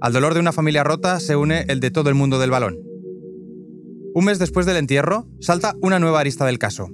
Al 0.00 0.12
dolor 0.12 0.34
de 0.34 0.40
una 0.40 0.52
familia 0.52 0.84
rota 0.84 1.18
se 1.18 1.34
une 1.34 1.64
el 1.66 1.80
de 1.80 1.90
todo 1.90 2.08
el 2.08 2.14
mundo 2.14 2.38
del 2.38 2.50
balón. 2.50 2.89
Un 4.12 4.24
mes 4.24 4.38
después 4.40 4.66
del 4.66 4.76
entierro, 4.76 5.28
salta 5.40 5.76
una 5.80 6.00
nueva 6.00 6.20
arista 6.20 6.44
del 6.44 6.58
caso. 6.58 6.88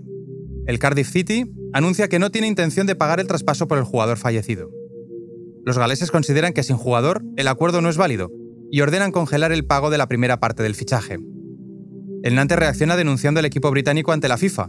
El 0.66 0.79
Cardiff 0.79 1.11
City 1.11 1.50
anuncia 1.72 2.09
que 2.09 2.18
no 2.18 2.31
tiene 2.31 2.46
intención 2.46 2.87
de 2.87 2.94
pagar 2.94 3.20
el 3.20 3.26
traspaso 3.26 3.68
por 3.68 3.79
el 3.79 3.85
jugador 3.85 4.18
fallecido. 4.18 4.70
Los 5.64 5.79
galeses 5.79 6.11
consideran 6.11 6.52
que 6.52 6.62
sin 6.62 6.76
jugador 6.76 7.22
el 7.37 7.48
acuerdo 7.48 7.81
no 7.81 7.88
es 7.88 7.96
válido 7.96 8.31
y 8.70 8.83
ordenan 8.83 9.12
congelar 9.12 9.50
el 9.50 9.64
pago 9.64 9.88
de 9.88 9.98
la 9.98 10.09
primera 10.09 10.40
parte 10.40 10.62
del 10.62 10.74
fichaje. 10.74 11.18
El 12.22 12.35
Nantes 12.35 12.59
reacciona 12.59 12.96
denunciando 12.96 13.40
al 13.40 13.46
equipo 13.46 13.70
británico 13.70 14.12
ante 14.12 14.29
la 14.29 14.37
FIFA, 14.37 14.68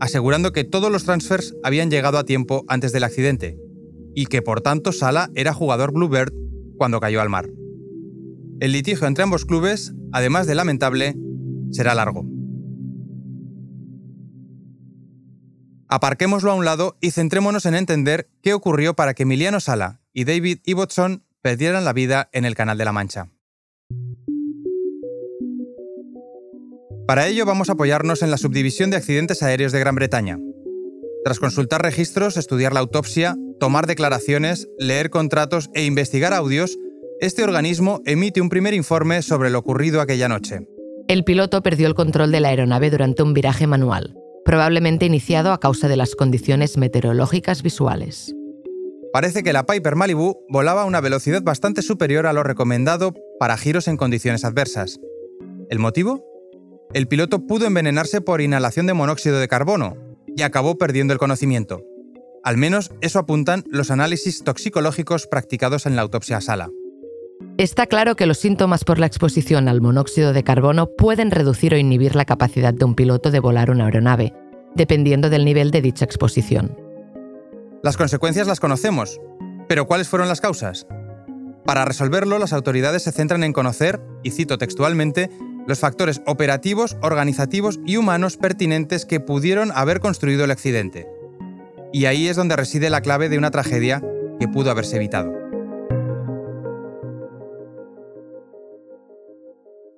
asegurando 0.00 0.52
que 0.52 0.64
todos 0.64 0.92
los 0.92 1.04
transfers 1.04 1.54
habían 1.62 1.90
llegado 1.90 2.18
a 2.18 2.24
tiempo 2.24 2.64
antes 2.68 2.92
del 2.92 3.04
accidente 3.04 3.56
y 4.14 4.26
que 4.26 4.42
por 4.42 4.60
tanto 4.60 4.92
Sala 4.92 5.30
era 5.34 5.54
jugador 5.54 5.92
Bluebird 5.92 6.32
cuando 6.76 7.00
cayó 7.00 7.22
al 7.22 7.30
mar. 7.30 7.48
El 8.60 8.72
litigio 8.72 9.06
entre 9.06 9.24
ambos 9.24 9.44
clubes, 9.44 9.94
además 10.12 10.46
de 10.46 10.54
lamentable, 10.54 11.14
será 11.72 11.94
largo. 11.94 12.24
Aparquémoslo 15.88 16.50
a 16.50 16.54
un 16.54 16.64
lado 16.64 16.96
y 17.00 17.12
centrémonos 17.12 17.64
en 17.66 17.74
entender 17.74 18.28
qué 18.42 18.54
ocurrió 18.54 18.94
para 18.94 19.14
que 19.14 19.22
Emiliano 19.22 19.60
Sala 19.60 20.00
y 20.12 20.24
David 20.24 20.58
Ibbotson 20.64 21.22
perdieran 21.42 21.84
la 21.84 21.92
vida 21.92 22.28
en 22.32 22.44
el 22.44 22.56
Canal 22.56 22.76
de 22.76 22.84
la 22.84 22.92
Mancha. 22.92 23.28
Para 27.06 27.28
ello 27.28 27.46
vamos 27.46 27.68
a 27.68 27.74
apoyarnos 27.74 28.22
en 28.22 28.32
la 28.32 28.36
Subdivisión 28.36 28.90
de 28.90 28.96
Accidentes 28.96 29.44
Aéreos 29.44 29.70
de 29.70 29.78
Gran 29.78 29.94
Bretaña. 29.94 30.40
Tras 31.24 31.38
consultar 31.38 31.82
registros, 31.82 32.36
estudiar 32.36 32.72
la 32.72 32.80
autopsia, 32.80 33.36
tomar 33.60 33.86
declaraciones, 33.86 34.68
leer 34.78 35.10
contratos 35.10 35.70
e 35.72 35.84
investigar 35.84 36.34
audios, 36.34 36.78
este 37.20 37.44
organismo 37.44 38.02
emite 38.06 38.40
un 38.40 38.48
primer 38.48 38.74
informe 38.74 39.22
sobre 39.22 39.50
lo 39.50 39.60
ocurrido 39.60 40.00
aquella 40.00 40.28
noche. 40.28 40.66
El 41.08 41.22
piloto 41.22 41.62
perdió 41.62 41.86
el 41.86 41.94
control 41.94 42.32
de 42.32 42.40
la 42.40 42.48
aeronave 42.48 42.90
durante 42.90 43.22
un 43.22 43.32
viraje 43.32 43.68
manual, 43.68 44.18
probablemente 44.44 45.06
iniciado 45.06 45.52
a 45.52 45.60
causa 45.60 45.86
de 45.86 45.96
las 45.96 46.16
condiciones 46.16 46.76
meteorológicas 46.76 47.62
visuales. 47.62 48.34
Parece 49.12 49.44
que 49.44 49.52
la 49.52 49.66
Piper 49.66 49.94
Malibu 49.94 50.36
volaba 50.48 50.82
a 50.82 50.84
una 50.84 51.00
velocidad 51.00 51.42
bastante 51.42 51.82
superior 51.82 52.26
a 52.26 52.32
lo 52.32 52.42
recomendado 52.42 53.14
para 53.38 53.56
giros 53.56 53.86
en 53.86 53.96
condiciones 53.96 54.44
adversas. 54.44 54.98
¿El 55.70 55.78
motivo? 55.78 56.24
El 56.92 57.06
piloto 57.06 57.46
pudo 57.46 57.66
envenenarse 57.66 58.20
por 58.20 58.40
inhalación 58.40 58.86
de 58.86 58.94
monóxido 58.94 59.38
de 59.38 59.46
carbono 59.46 59.96
y 60.26 60.42
acabó 60.42 60.76
perdiendo 60.76 61.12
el 61.12 61.20
conocimiento. 61.20 61.84
Al 62.42 62.56
menos 62.56 62.90
eso 63.00 63.20
apuntan 63.20 63.62
los 63.68 63.92
análisis 63.92 64.42
toxicológicos 64.42 65.28
practicados 65.28 65.86
en 65.86 65.94
la 65.94 66.02
autopsia 66.02 66.40
sala. 66.40 66.68
Está 67.58 67.86
claro 67.86 68.16
que 68.16 68.26
los 68.26 68.38
síntomas 68.38 68.84
por 68.84 68.98
la 68.98 69.06
exposición 69.06 69.68
al 69.68 69.80
monóxido 69.80 70.32
de 70.32 70.44
carbono 70.44 70.88
pueden 70.88 71.30
reducir 71.30 71.74
o 71.74 71.78
inhibir 71.78 72.14
la 72.14 72.24
capacidad 72.24 72.74
de 72.74 72.84
un 72.84 72.94
piloto 72.94 73.30
de 73.30 73.40
volar 73.40 73.70
una 73.70 73.86
aeronave, 73.86 74.34
dependiendo 74.74 75.30
del 75.30 75.44
nivel 75.44 75.70
de 75.70 75.80
dicha 75.82 76.04
exposición. 76.04 76.76
Las 77.82 77.96
consecuencias 77.96 78.46
las 78.46 78.60
conocemos, 78.60 79.20
pero 79.68 79.86
¿cuáles 79.86 80.08
fueron 80.08 80.28
las 80.28 80.40
causas? 80.40 80.86
Para 81.64 81.84
resolverlo, 81.84 82.38
las 82.38 82.52
autoridades 82.52 83.02
se 83.02 83.12
centran 83.12 83.42
en 83.42 83.52
conocer, 83.52 84.00
y 84.22 84.30
cito 84.30 84.58
textualmente, 84.58 85.30
los 85.66 85.80
factores 85.80 86.22
operativos, 86.26 86.96
organizativos 87.02 87.80
y 87.86 87.96
humanos 87.96 88.36
pertinentes 88.36 89.04
que 89.04 89.20
pudieron 89.20 89.72
haber 89.72 90.00
construido 90.00 90.44
el 90.44 90.50
accidente. 90.50 91.08
Y 91.92 92.04
ahí 92.04 92.28
es 92.28 92.36
donde 92.36 92.56
reside 92.56 92.90
la 92.90 93.00
clave 93.00 93.28
de 93.28 93.38
una 93.38 93.50
tragedia 93.50 94.02
que 94.38 94.48
pudo 94.48 94.70
haberse 94.70 94.96
evitado. 94.96 95.45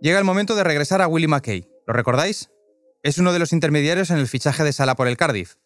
Llega 0.00 0.18
el 0.18 0.24
momento 0.24 0.54
de 0.54 0.62
regresar 0.62 1.02
a 1.02 1.08
Willie 1.08 1.26
McKay. 1.26 1.68
¿Lo 1.86 1.92
recordáis? 1.92 2.50
Es 3.02 3.18
uno 3.18 3.32
de 3.32 3.40
los 3.40 3.52
intermediarios 3.52 4.10
en 4.10 4.18
el 4.18 4.28
fichaje 4.28 4.62
de 4.62 4.72
Sala 4.72 4.94
por 4.94 5.08
el 5.08 5.16
Cardiff. 5.16 5.56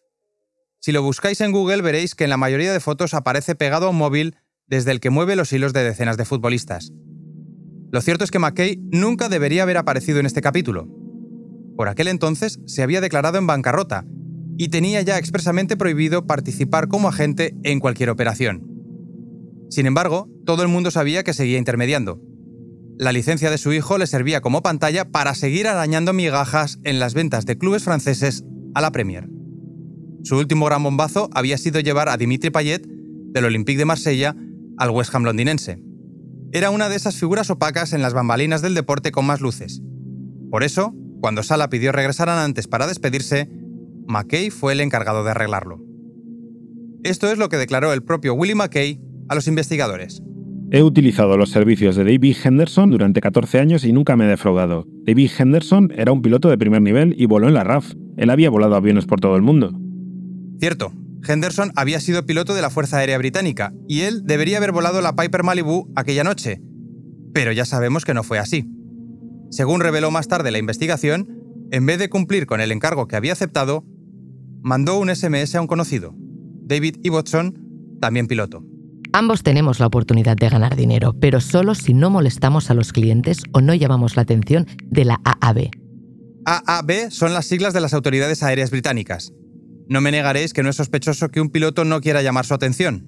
Si 0.79 0.91
lo 0.91 1.03
buscáis 1.03 1.39
en 1.41 1.51
Google 1.51 1.83
veréis 1.83 2.15
que 2.15 2.23
en 2.23 2.31
la 2.31 2.37
mayoría 2.37 2.73
de 2.73 2.79
fotos 2.79 3.13
aparece 3.13 3.53
pegado 3.53 3.85
a 3.85 3.89
un 3.91 3.97
móvil 3.97 4.35
desde 4.65 4.89
el 4.89 4.99
que 4.99 5.11
mueve 5.11 5.35
los 5.35 5.53
hilos 5.53 5.71
de 5.71 5.83
decenas 5.83 6.17
de 6.17 6.25
futbolistas. 6.25 6.91
Lo 7.91 8.01
cierto 8.01 8.23
es 8.23 8.31
que 8.31 8.39
McKay 8.39 8.77
nunca 8.91 9.29
debería 9.29 9.63
haber 9.63 9.77
aparecido 9.77 10.19
en 10.19 10.25
este 10.25 10.41
capítulo. 10.41 10.87
Por 11.77 11.87
aquel 11.87 12.07
entonces 12.07 12.59
se 12.65 12.81
había 12.81 13.01
declarado 13.01 13.37
en 13.37 13.45
bancarrota 13.45 14.03
y 14.57 14.69
tenía 14.69 15.01
ya 15.03 15.19
expresamente 15.19 15.77
prohibido 15.77 16.25
participar 16.25 16.87
como 16.87 17.07
agente 17.07 17.55
en 17.61 17.79
cualquier 17.79 18.09
operación. 18.09 18.67
Sin 19.69 19.85
embargo, 19.85 20.27
todo 20.43 20.63
el 20.63 20.69
mundo 20.69 20.89
sabía 20.89 21.23
que 21.23 21.33
seguía 21.33 21.59
intermediando, 21.59 22.19
la 22.97 23.11
licencia 23.11 23.49
de 23.49 23.57
su 23.57 23.73
hijo 23.73 23.97
le 23.97 24.07
servía 24.07 24.41
como 24.41 24.61
pantalla 24.61 25.05
para 25.05 25.33
seguir 25.33 25.67
arañando 25.67 26.13
migajas 26.13 26.79
en 26.83 26.99
las 26.99 27.13
ventas 27.13 27.45
de 27.45 27.57
clubes 27.57 27.83
franceses 27.83 28.43
a 28.75 28.81
la 28.81 28.91
Premier. 28.91 29.27
Su 30.23 30.37
último 30.37 30.65
gran 30.65 30.83
bombazo 30.83 31.29
había 31.33 31.57
sido 31.57 31.79
llevar 31.79 32.07
a 32.07 32.17
Dimitri 32.17 32.49
Payet, 32.49 32.85
del 32.85 33.45
Olympique 33.45 33.79
de 33.79 33.85
Marsella, 33.85 34.35
al 34.77 34.91
West 34.91 35.13
Ham 35.13 35.23
londinense. 35.23 35.81
Era 36.51 36.69
una 36.69 36.87
de 36.87 36.95
esas 36.95 37.15
figuras 37.15 37.49
opacas 37.49 37.93
en 37.93 38.01
las 38.01 38.13
bambalinas 38.13 38.61
del 38.61 38.75
deporte 38.75 39.11
con 39.11 39.25
más 39.25 39.41
luces. 39.41 39.81
Por 40.51 40.63
eso, 40.63 40.93
cuando 41.19 41.41
Sala 41.41 41.69
pidió 41.69 41.91
regresar 41.91 42.29
a 42.29 42.35
Nantes 42.35 42.67
para 42.67 42.85
despedirse, 42.87 43.49
McKay 44.07 44.49
fue 44.49 44.73
el 44.73 44.81
encargado 44.81 45.23
de 45.23 45.31
arreglarlo. 45.31 45.81
Esto 47.03 47.31
es 47.31 47.37
lo 47.37 47.49
que 47.49 47.57
declaró 47.57 47.91
el 47.91 48.03
propio 48.03 48.33
Willie 48.33 48.55
McKay 48.55 49.01
a 49.29 49.35
los 49.35 49.47
investigadores. 49.47 50.21
He 50.75 50.81
utilizado 50.81 51.37
los 51.37 51.51
servicios 51.51 51.95
de 51.95 52.03
David 52.03 52.35
Henderson 52.43 52.89
durante 52.89 53.21
14 53.21 53.59
años 53.59 53.85
y 53.85 53.93
nunca 53.93 54.15
me 54.15 54.25
he 54.25 54.27
defraudado. 54.27 54.87
David 55.05 55.29
Henderson 55.37 55.93
era 55.95 56.11
un 56.11 56.23
piloto 56.23 56.49
de 56.49 56.57
primer 56.57 56.81
nivel 56.81 57.13
y 57.15 57.27
voló 57.27 57.47
en 57.47 57.53
la 57.53 57.63
RAF. 57.63 57.93
Él 58.17 58.31
había 58.31 58.49
volado 58.49 58.75
aviones 58.75 59.05
por 59.05 59.19
todo 59.19 59.35
el 59.35 59.43
mundo. 59.43 59.71
Cierto, 60.59 60.91
Henderson 61.27 61.71
había 61.75 61.99
sido 61.99 62.25
piloto 62.25 62.55
de 62.55 62.63
la 62.63 62.71
Fuerza 62.71 62.97
Aérea 62.97 63.19
Británica 63.19 63.71
y 63.87 64.01
él 64.01 64.23
debería 64.25 64.57
haber 64.57 64.71
volado 64.71 64.99
la 65.01 65.15
Piper 65.15 65.43
Malibu 65.43 65.91
aquella 65.95 66.23
noche. 66.23 66.59
Pero 67.35 67.51
ya 67.51 67.65
sabemos 67.65 68.03
que 68.03 68.15
no 68.15 68.23
fue 68.23 68.39
así. 68.39 68.67
Según 69.51 69.79
reveló 69.79 70.09
más 70.09 70.27
tarde 70.27 70.49
la 70.49 70.57
investigación, 70.57 71.37
en 71.69 71.85
vez 71.85 71.99
de 71.99 72.09
cumplir 72.09 72.47
con 72.47 72.61
el 72.61 72.71
encargo 72.71 73.07
que 73.07 73.15
había 73.15 73.33
aceptado, 73.33 73.85
mandó 74.63 74.97
un 74.97 75.15
SMS 75.15 75.53
a 75.53 75.61
un 75.61 75.67
conocido, 75.67 76.15
David 76.63 76.95
Ibbotson, 77.03 77.59
también 78.01 78.25
piloto. 78.25 78.65
Ambos 79.15 79.43
tenemos 79.43 79.79
la 79.79 79.85
oportunidad 79.85 80.35
de 80.35 80.49
ganar 80.49 80.75
dinero, 80.75 81.13
pero 81.13 81.39
solo 81.39 81.75
si 81.75 81.93
no 81.93 82.09
molestamos 82.09 82.71
a 82.71 82.73
los 82.73 82.91
clientes 82.91 83.43
o 83.51 83.61
no 83.61 83.75
llamamos 83.75 84.15
la 84.15 84.23
atención 84.23 84.65
de 84.89 85.05
la 85.05 85.21
AAB. 85.23 85.69
AAB 86.45 87.11
son 87.11 87.31
las 87.35 87.45
siglas 87.45 87.75
de 87.75 87.81
las 87.81 87.93
autoridades 87.93 88.41
aéreas 88.41 88.71
británicas. 88.71 89.31
No 89.87 90.01
me 90.01 90.11
negaréis 90.11 90.51
que 90.51 90.63
no 90.63 90.71
es 90.71 90.77
sospechoso 90.77 91.29
que 91.29 91.41
un 91.41 91.51
piloto 91.51 91.85
no 91.85 92.01
quiera 92.01 92.23
llamar 92.23 92.47
su 92.47 92.55
atención. 92.55 93.07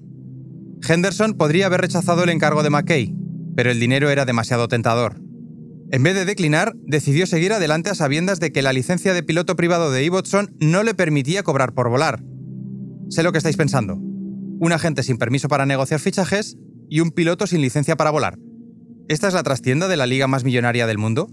Henderson 0.88 1.34
podría 1.34 1.66
haber 1.66 1.80
rechazado 1.80 2.22
el 2.22 2.30
encargo 2.30 2.62
de 2.62 2.70
McKay, 2.70 3.12
pero 3.56 3.72
el 3.72 3.80
dinero 3.80 4.08
era 4.08 4.24
demasiado 4.24 4.68
tentador. 4.68 5.20
En 5.90 6.04
vez 6.04 6.14
de 6.14 6.24
declinar, 6.24 6.76
decidió 6.84 7.26
seguir 7.26 7.52
adelante 7.52 7.90
a 7.90 7.96
sabiendas 7.96 8.38
de 8.38 8.52
que 8.52 8.62
la 8.62 8.72
licencia 8.72 9.12
de 9.12 9.24
piloto 9.24 9.56
privado 9.56 9.90
de 9.90 10.04
Ibbotson 10.04 10.54
no 10.60 10.84
le 10.84 10.94
permitía 10.94 11.42
cobrar 11.42 11.72
por 11.74 11.88
volar. 11.88 12.22
Sé 13.08 13.24
lo 13.24 13.32
que 13.32 13.38
estáis 13.38 13.56
pensando. 13.56 14.05
Un 14.58 14.72
agente 14.72 15.02
sin 15.02 15.18
permiso 15.18 15.48
para 15.48 15.66
negociar 15.66 16.00
fichajes 16.00 16.56
y 16.88 17.00
un 17.00 17.10
piloto 17.10 17.46
sin 17.46 17.60
licencia 17.60 17.96
para 17.96 18.10
volar. 18.10 18.38
¿Esta 19.08 19.28
es 19.28 19.34
la 19.34 19.42
trastienda 19.42 19.88
de 19.88 19.96
la 19.96 20.06
liga 20.06 20.26
más 20.26 20.44
millonaria 20.44 20.86
del 20.86 20.98
mundo? 20.98 21.28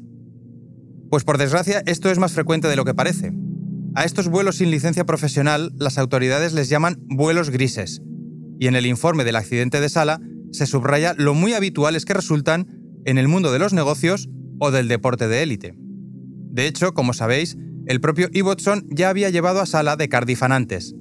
Pues 1.09 1.23
por 1.23 1.38
desgracia 1.38 1.81
esto 1.86 2.09
es 2.09 2.19
más 2.19 2.33
frecuente 2.33 2.67
de 2.67 2.75
lo 2.75 2.86
que 2.86 2.93
parece. 2.93 3.33
A 3.95 4.03
estos 4.03 4.27
vuelos 4.27 4.57
sin 4.57 4.71
licencia 4.71 5.05
profesional 5.05 5.71
las 5.77 5.97
autoridades 5.97 6.53
les 6.53 6.69
llaman 6.69 6.97
vuelos 7.07 7.49
grises, 7.49 8.01
y 8.59 8.67
en 8.67 8.75
el 8.75 8.86
informe 8.86 9.23
del 9.23 9.36
accidente 9.36 9.79
de 9.79 9.89
sala 9.89 10.19
se 10.51 10.65
subraya 10.65 11.13
lo 11.17 11.33
muy 11.33 11.53
habituales 11.53 12.05
que 12.05 12.13
resultan 12.13 12.67
en 13.05 13.17
el 13.17 13.27
mundo 13.27 13.51
de 13.51 13.59
los 13.59 13.73
negocios 13.73 14.29
o 14.59 14.71
del 14.71 14.88
deporte 14.88 15.27
de 15.27 15.43
élite. 15.43 15.75
De 15.77 16.67
hecho, 16.67 16.93
como 16.93 17.13
sabéis, 17.13 17.57
el 17.86 17.99
propio 17.99 18.29
Ibbotson 18.31 18.88
ya 18.89 19.09
había 19.09 19.29
llevado 19.29 19.59
a 19.59 19.65
Sala 19.65 19.95
de 19.97 20.07
Cardiff 20.09 20.43
antes. 20.43 20.95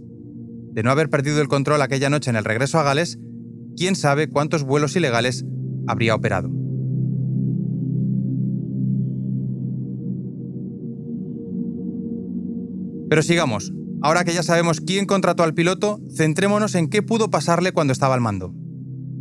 De 0.72 0.82
no 0.82 0.90
haber 0.90 1.11
perdido 1.11 1.40
el 1.40 1.48
control 1.48 1.82
aquella 1.82 2.11
noche 2.11 2.30
en 2.30 2.37
el 2.37 2.44
regreso 2.44 2.78
a 2.78 2.82
Gales, 2.82 3.18
quién 3.76 3.94
sabe 3.94 4.28
cuántos 4.28 4.64
vuelos 4.64 4.96
ilegales 4.96 5.44
habría 5.87 6.14
operado. 6.14 6.50
Pero 13.08 13.22
sigamos. 13.22 13.72
Ahora 14.00 14.24
que 14.24 14.32
ya 14.32 14.42
sabemos 14.42 14.80
quién 14.80 15.04
contrató 15.04 15.42
al 15.42 15.52
piloto, 15.52 16.00
centrémonos 16.16 16.74
en 16.74 16.88
qué 16.88 17.02
pudo 17.02 17.30
pasarle 17.30 17.72
cuando 17.72 17.92
estaba 17.92 18.14
al 18.14 18.22
mando. 18.22 18.54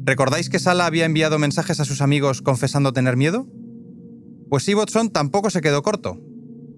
¿Recordáis 0.06 0.50
que 0.50 0.60
Sala 0.60 0.86
había 0.86 1.06
enviado 1.06 1.38
mensajes 1.38 1.80
a 1.82 1.86
sus 1.86 2.02
amigos 2.02 2.42
confesando 2.42 2.94
tener 2.94 3.18
miedo? 3.18 3.48
Pues 4.50 4.68
Ibbotson 4.68 5.10
tampoco 5.10 5.50
se 5.50 5.60
quedó 5.60 5.84
corto. 5.84 6.20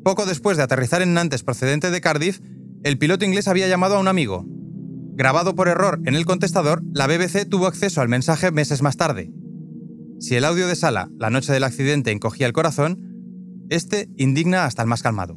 Poco 0.04 0.26
después 0.26 0.58
de 0.58 0.64
aterrizar 0.64 1.02
en 1.02 1.14
Nantes 1.14 1.44
procedente 1.44 1.92
de 1.92 2.02
Cardiff, 2.02 2.40
el 2.84 2.98
piloto 2.98 3.24
inglés 3.26 3.48
había 3.48 3.68
llamado 3.68 3.96
a 3.96 4.00
un 4.00 4.08
amigo. 4.08 4.46
Grabado 5.16 5.54
por 5.54 5.68
error 5.68 6.00
en 6.06 6.16
el 6.16 6.26
contestador, 6.26 6.82
la 6.92 7.06
BBC 7.06 7.48
tuvo 7.48 7.68
acceso 7.68 8.02
al 8.02 8.10
mensaje 8.10 8.52
meses 8.52 8.82
más 8.82 8.98
tarde. 8.98 9.30
Si 10.20 10.36
el 10.36 10.44
audio 10.44 10.68
de 10.68 10.76
Sala, 10.76 11.08
la 11.20 11.30
noche 11.30 11.54
del 11.54 11.64
accidente, 11.64 12.12
encogía 12.12 12.48
el 12.48 12.54
corazón, 12.54 12.98
este 13.70 14.08
indigna 14.18 14.66
hasta 14.66 14.82
el 14.82 14.88
más 14.88 15.04
calmado. 15.04 15.36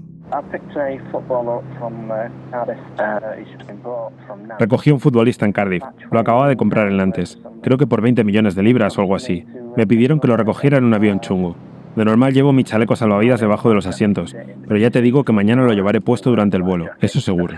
Recogí 4.58 4.90
un 4.90 5.00
futbolista 5.00 5.44
en 5.44 5.52
Cardiff. 5.52 5.84
Lo 6.10 6.20
acababa 6.20 6.48
de 6.48 6.56
comprar 6.56 6.88
en 6.88 6.96
Nantes. 6.96 7.38
Creo 7.62 7.76
que 7.76 7.86
por 7.86 8.00
20 8.00 8.24
millones 8.24 8.54
de 8.54 8.62
libras 8.62 8.96
o 8.96 9.02
algo 9.02 9.14
así. 9.14 9.44
Me 9.76 9.86
pidieron 9.86 10.20
que 10.20 10.28
lo 10.28 10.38
recogiera 10.38 10.78
en 10.78 10.84
un 10.84 10.94
avión 10.94 11.20
chungo. 11.20 11.54
De 11.96 12.04
normal 12.04 12.32
llevo 12.32 12.54
mi 12.54 12.64
chaleco 12.64 12.96
salvavidas 12.96 13.40
debajo 13.40 13.68
de 13.68 13.74
los 13.74 13.86
asientos, 13.86 14.34
pero 14.66 14.78
ya 14.78 14.90
te 14.90 15.02
digo 15.02 15.24
que 15.24 15.32
mañana 15.32 15.64
lo 15.64 15.72
llevaré 15.74 16.00
puesto 16.00 16.30
durante 16.30 16.56
el 16.56 16.62
vuelo, 16.62 16.86
eso 17.00 17.20
seguro. 17.20 17.56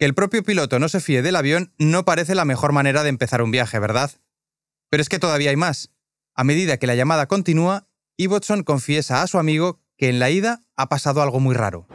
Que 0.00 0.06
el 0.06 0.14
propio 0.14 0.42
piloto 0.42 0.78
no 0.78 0.88
se 0.88 1.00
fíe 1.00 1.20
del 1.20 1.36
avión 1.36 1.74
no 1.78 2.06
parece 2.06 2.34
la 2.34 2.46
mejor 2.46 2.72
manera 2.72 3.02
de 3.02 3.10
empezar 3.10 3.42
un 3.42 3.50
viaje, 3.50 3.78
¿verdad? 3.78 4.10
Pero 4.88 5.02
es 5.02 5.10
que 5.10 5.18
todavía 5.18 5.50
hay 5.50 5.56
más. 5.56 5.92
A 6.34 6.42
medida 6.42 6.78
que 6.78 6.86
la 6.86 6.94
llamada 6.94 7.26
continúa, 7.26 7.86
Ibbotson 8.16 8.62
confiesa 8.62 9.20
a 9.20 9.26
su 9.26 9.38
amigo 9.38 9.78
que 9.98 10.08
en 10.08 10.18
la 10.18 10.30
ida 10.30 10.60
ha 10.74 10.88
pasado 10.88 11.20
algo 11.20 11.38
muy 11.38 11.54
raro. 11.54 11.86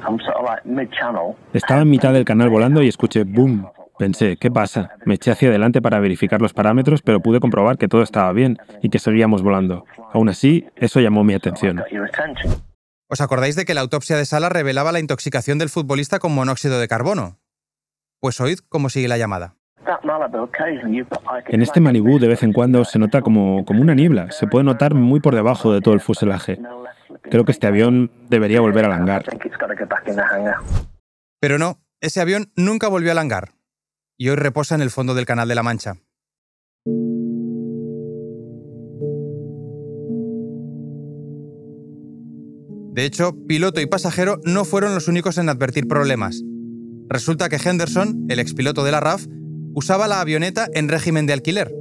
Estaba 1.51 1.81
en 1.81 1.89
mitad 1.89 2.13
del 2.13 2.25
canal 2.25 2.51
volando 2.51 2.83
y 2.83 2.89
escuché 2.89 3.23
boom. 3.23 3.67
Pensé, 3.97 4.37
¿qué 4.37 4.51
pasa? 4.51 4.91
Me 5.07 5.15
eché 5.15 5.31
hacia 5.31 5.49
adelante 5.49 5.81
para 5.81 5.99
verificar 5.99 6.43
los 6.43 6.53
parámetros, 6.53 7.01
pero 7.01 7.21
pude 7.21 7.39
comprobar 7.39 7.79
que 7.79 7.87
todo 7.87 8.03
estaba 8.03 8.31
bien 8.33 8.59
y 8.83 8.91
que 8.91 8.99
seguíamos 8.99 9.41
volando. 9.41 9.83
Aún 10.13 10.29
así, 10.29 10.67
eso 10.75 10.99
llamó 10.99 11.23
mi 11.23 11.33
atención. 11.33 11.81
¿Os 13.07 13.21
acordáis 13.21 13.55
de 13.55 13.65
que 13.65 13.73
la 13.73 13.81
autopsia 13.81 14.15
de 14.15 14.25
Sala 14.25 14.49
revelaba 14.49 14.91
la 14.91 14.99
intoxicación 14.99 15.57
del 15.57 15.69
futbolista 15.69 16.19
con 16.19 16.35
monóxido 16.35 16.79
de 16.79 16.87
carbono? 16.87 17.39
Pues 18.19 18.39
oíd 18.41 18.59
cómo 18.69 18.89
sigue 18.89 19.07
la 19.07 19.17
llamada. 19.17 19.55
En 21.47 21.61
este 21.61 21.79
Malibu 21.79 22.19
de 22.19 22.27
vez 22.27 22.43
en 22.43 22.53
cuando 22.53 22.83
se 22.85 22.99
nota 22.99 23.21
como, 23.21 23.65
como 23.65 23.81
una 23.81 23.93
niebla, 23.93 24.31
se 24.31 24.47
puede 24.47 24.63
notar 24.63 24.93
muy 24.93 25.19
por 25.19 25.35
debajo 25.35 25.71
de 25.73 25.81
todo 25.81 25.93
el 25.93 25.99
fuselaje. 25.99 26.59
Creo 27.23 27.45
que 27.45 27.51
este 27.51 27.67
avión 27.67 28.11
debería 28.29 28.61
volver 28.61 28.85
al 28.85 28.93
hangar. 28.93 29.25
Pero 31.39 31.57
no, 31.57 31.79
ese 32.01 32.21
avión 32.21 32.51
nunca 32.55 32.87
volvió 32.87 33.11
al 33.11 33.17
hangar 33.17 33.53
y 34.17 34.29
hoy 34.29 34.35
reposa 34.35 34.75
en 34.75 34.81
el 34.81 34.89
fondo 34.89 35.13
del 35.13 35.25
Canal 35.25 35.47
de 35.47 35.55
la 35.55 35.63
Mancha. 35.63 35.95
De 42.93 43.03
hecho, 43.03 43.35
piloto 43.45 43.81
y 43.81 43.87
pasajero 43.87 44.39
no 44.45 44.63
fueron 44.63 44.95
los 44.95 45.09
únicos 45.09 45.37
en 45.37 45.49
advertir 45.49 45.85
problemas. 45.87 46.41
Resulta 47.09 47.49
que 47.49 47.57
Henderson, 47.57 48.25
el 48.29 48.39
expiloto 48.39 48.83
de 48.83 48.91
la 48.91 48.99
RAF, 48.99 49.25
usaba 49.73 50.07
la 50.07 50.21
avioneta 50.21 50.67
en 50.73 50.89
régimen 50.89 51.25
de 51.25 51.33
alquiler, 51.33 51.73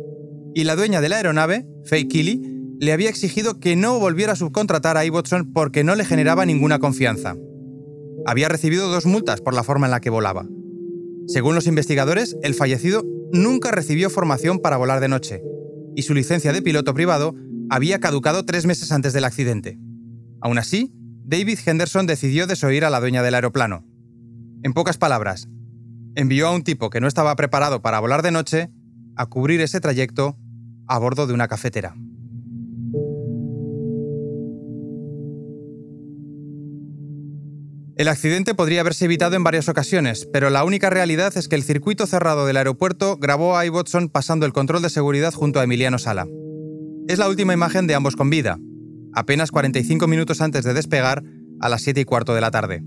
y 0.55 0.65
la 0.65 0.77
dueña 0.77 1.01
de 1.01 1.09
la 1.09 1.17
aeronave, 1.17 1.67
Faye 1.85 2.09
Keeley, 2.09 2.41
le 2.81 2.93
había 2.93 3.09
exigido 3.09 3.61
que 3.61 3.77
no 3.77 3.99
volviera 3.99 4.33
a 4.33 4.37
subcontratar 4.37 4.97
a 4.97 5.05
Ibbotson 5.05 5.53
porque 5.53 5.85
no 5.85 5.95
le 5.95 6.05
generaba 6.05 6.45
ninguna 6.45 6.79
confianza. 6.79 7.37
Había 8.27 8.49
recibido 8.49 8.89
dos 8.91 9.07
multas 9.07 9.41
por 9.41 9.55
la 9.55 9.65
forma 9.65 9.87
en 9.87 9.93
la 9.93 10.01
que 10.01 10.11
volaba. 10.11 10.47
Según 11.27 11.55
los 11.55 11.67
investigadores, 11.67 12.37
el 12.43 12.55
fallecido 12.55 13.05
nunca 13.33 13.71
recibió 13.71 14.11
formación 14.11 14.59
para 14.59 14.77
volar 14.77 15.01
de 15.01 15.09
noche, 15.09 15.43
y 15.97 16.03
su 16.03 16.15
licencia 16.15 16.53
de 16.53 16.63
piloto 16.63 16.95
privado 16.95 17.35
había 17.71 18.01
caducado 18.01 18.45
tres 18.45 18.67
meses 18.67 18.93
antes 18.93 19.13
del 19.13 19.25
accidente. 19.25 19.79
Aún 20.41 20.59
así, 20.59 20.93
David 21.25 21.59
Henderson 21.65 22.07
decidió 22.07 22.47
desoír 22.47 22.85
a 22.85 22.91
la 22.91 23.01
dueña 23.01 23.23
del 23.23 23.35
aeroplano. 23.35 23.87
En 24.65 24.73
pocas 24.73 24.97
palabras, 24.97 25.47
envió 26.15 26.49
a 26.49 26.53
un 26.53 26.65
tipo 26.65 26.89
que 26.89 26.99
no 26.99 27.07
estaba 27.07 27.37
preparado 27.37 27.83
para 27.83 28.01
volar 28.01 28.23
de 28.23 28.31
noche 28.31 28.71
a 29.15 29.27
cubrir 29.27 29.61
ese 29.61 29.79
trayecto 29.79 30.39
a 30.89 30.99
bordo 30.99 31.27
de 31.27 31.35
una 31.35 31.49
cafetera. 31.49 31.95
El 37.97 38.09
accidente 38.09 38.55
podría 38.55 38.81
haberse 38.81 39.05
evitado 39.05 39.37
en 39.37 39.45
varias 39.45 39.69
ocasiones, 39.69 40.27
pero 40.33 40.49
la 40.49 40.65
única 40.65 40.89
realidad 40.89 41.37
es 41.37 41.47
que 41.47 41.57
el 41.57 41.63
circuito 41.63 42.07
cerrado 42.07 42.47
del 42.47 42.57
aeropuerto 42.57 43.19
grabó 43.19 43.59
a 43.59 43.67
Ibbotson 43.67 44.09
pasando 44.09 44.47
el 44.47 44.55
control 44.55 44.81
de 44.81 44.89
seguridad 44.89 45.35
junto 45.35 45.61
a 45.61 45.65
Emiliano 45.65 45.99
Sala. 45.99 46.27
Es 47.07 47.19
la 47.19 47.29
última 47.29 47.53
imagen 47.53 47.87
de 47.87 47.95
ambos 47.95 48.17
con 48.17 48.31
vida, 48.31 48.59
apenas 49.13 49.51
45 49.51 50.07
minutos 50.07 50.41
antes 50.41 50.65
de 50.65 50.73
despegar 50.73 51.23
a 51.61 51.69
las 51.69 51.83
7 51.83 52.01
y 52.01 52.05
cuarto 52.07 52.35
de 52.35 52.41
la 52.41 52.51
tarde. 52.51 52.83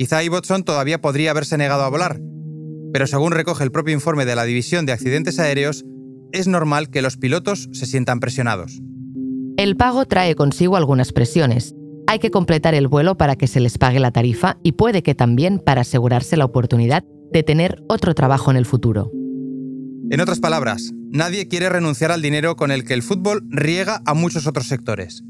Quizá 0.00 0.24
Ibbotson 0.24 0.64
todavía 0.64 1.02
podría 1.02 1.30
haberse 1.30 1.58
negado 1.58 1.82
a 1.82 1.90
volar, 1.90 2.22
pero 2.90 3.06
según 3.06 3.32
recoge 3.32 3.64
el 3.64 3.70
propio 3.70 3.92
informe 3.92 4.24
de 4.24 4.34
la 4.34 4.44
División 4.44 4.86
de 4.86 4.92
Accidentes 4.92 5.38
Aéreos, 5.38 5.84
es 6.32 6.48
normal 6.48 6.88
que 6.88 7.02
los 7.02 7.18
pilotos 7.18 7.68
se 7.72 7.84
sientan 7.84 8.18
presionados. 8.18 8.80
El 9.58 9.76
pago 9.76 10.06
trae 10.06 10.34
consigo 10.36 10.78
algunas 10.78 11.12
presiones, 11.12 11.74
hay 12.06 12.18
que 12.18 12.30
completar 12.30 12.74
el 12.74 12.88
vuelo 12.88 13.18
para 13.18 13.36
que 13.36 13.46
se 13.46 13.60
les 13.60 13.76
pague 13.76 14.00
la 14.00 14.10
tarifa 14.10 14.56
y 14.62 14.72
puede 14.72 15.02
que 15.02 15.14
también 15.14 15.58
para 15.58 15.82
asegurarse 15.82 16.38
la 16.38 16.46
oportunidad 16.46 17.04
de 17.30 17.42
tener 17.42 17.82
otro 17.86 18.14
trabajo 18.14 18.50
en 18.50 18.56
el 18.56 18.64
futuro. 18.64 19.10
En 20.10 20.18
otras 20.22 20.40
palabras, 20.40 20.92
nadie 21.10 21.46
quiere 21.46 21.68
renunciar 21.68 22.10
al 22.10 22.22
dinero 22.22 22.56
con 22.56 22.70
el 22.70 22.84
que 22.84 22.94
el 22.94 23.02
fútbol 23.02 23.42
riega 23.50 24.00
a 24.06 24.14
muchos 24.14 24.46
otros 24.46 24.66
sectores. 24.66 25.24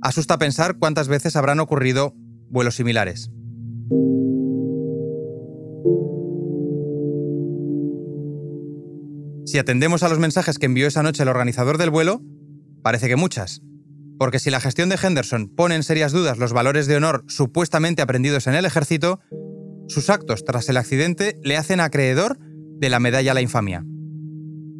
Asusta 0.00 0.38
pensar 0.38 0.76
cuántas 0.78 1.08
veces 1.08 1.34
habrán 1.34 1.58
ocurrido 1.58 2.14
vuelos 2.50 2.76
similares. 2.76 3.32
Si 9.46 9.58
atendemos 9.58 10.02
a 10.02 10.08
los 10.08 10.18
mensajes 10.18 10.58
que 10.58 10.66
envió 10.66 10.86
esa 10.86 11.02
noche 11.02 11.22
el 11.22 11.28
organizador 11.28 11.78
del 11.78 11.90
vuelo, 11.90 12.22
parece 12.82 13.08
que 13.08 13.16
muchas 13.16 13.62
porque 14.20 14.38
si 14.38 14.50
la 14.50 14.60
gestión 14.60 14.90
de 14.90 14.98
Henderson 15.02 15.48
pone 15.48 15.74
en 15.74 15.82
serias 15.82 16.12
dudas 16.12 16.36
los 16.36 16.52
valores 16.52 16.86
de 16.86 16.94
honor 16.94 17.24
supuestamente 17.26 18.02
aprendidos 18.02 18.46
en 18.46 18.54
el 18.54 18.66
ejército, 18.66 19.18
sus 19.88 20.10
actos 20.10 20.44
tras 20.44 20.68
el 20.68 20.76
accidente 20.76 21.36
le 21.42 21.56
hacen 21.56 21.80
acreedor 21.80 22.38
de 22.38 22.90
la 22.90 23.00
medalla 23.00 23.30
a 23.30 23.34
la 23.34 23.40
infamia. 23.40 23.82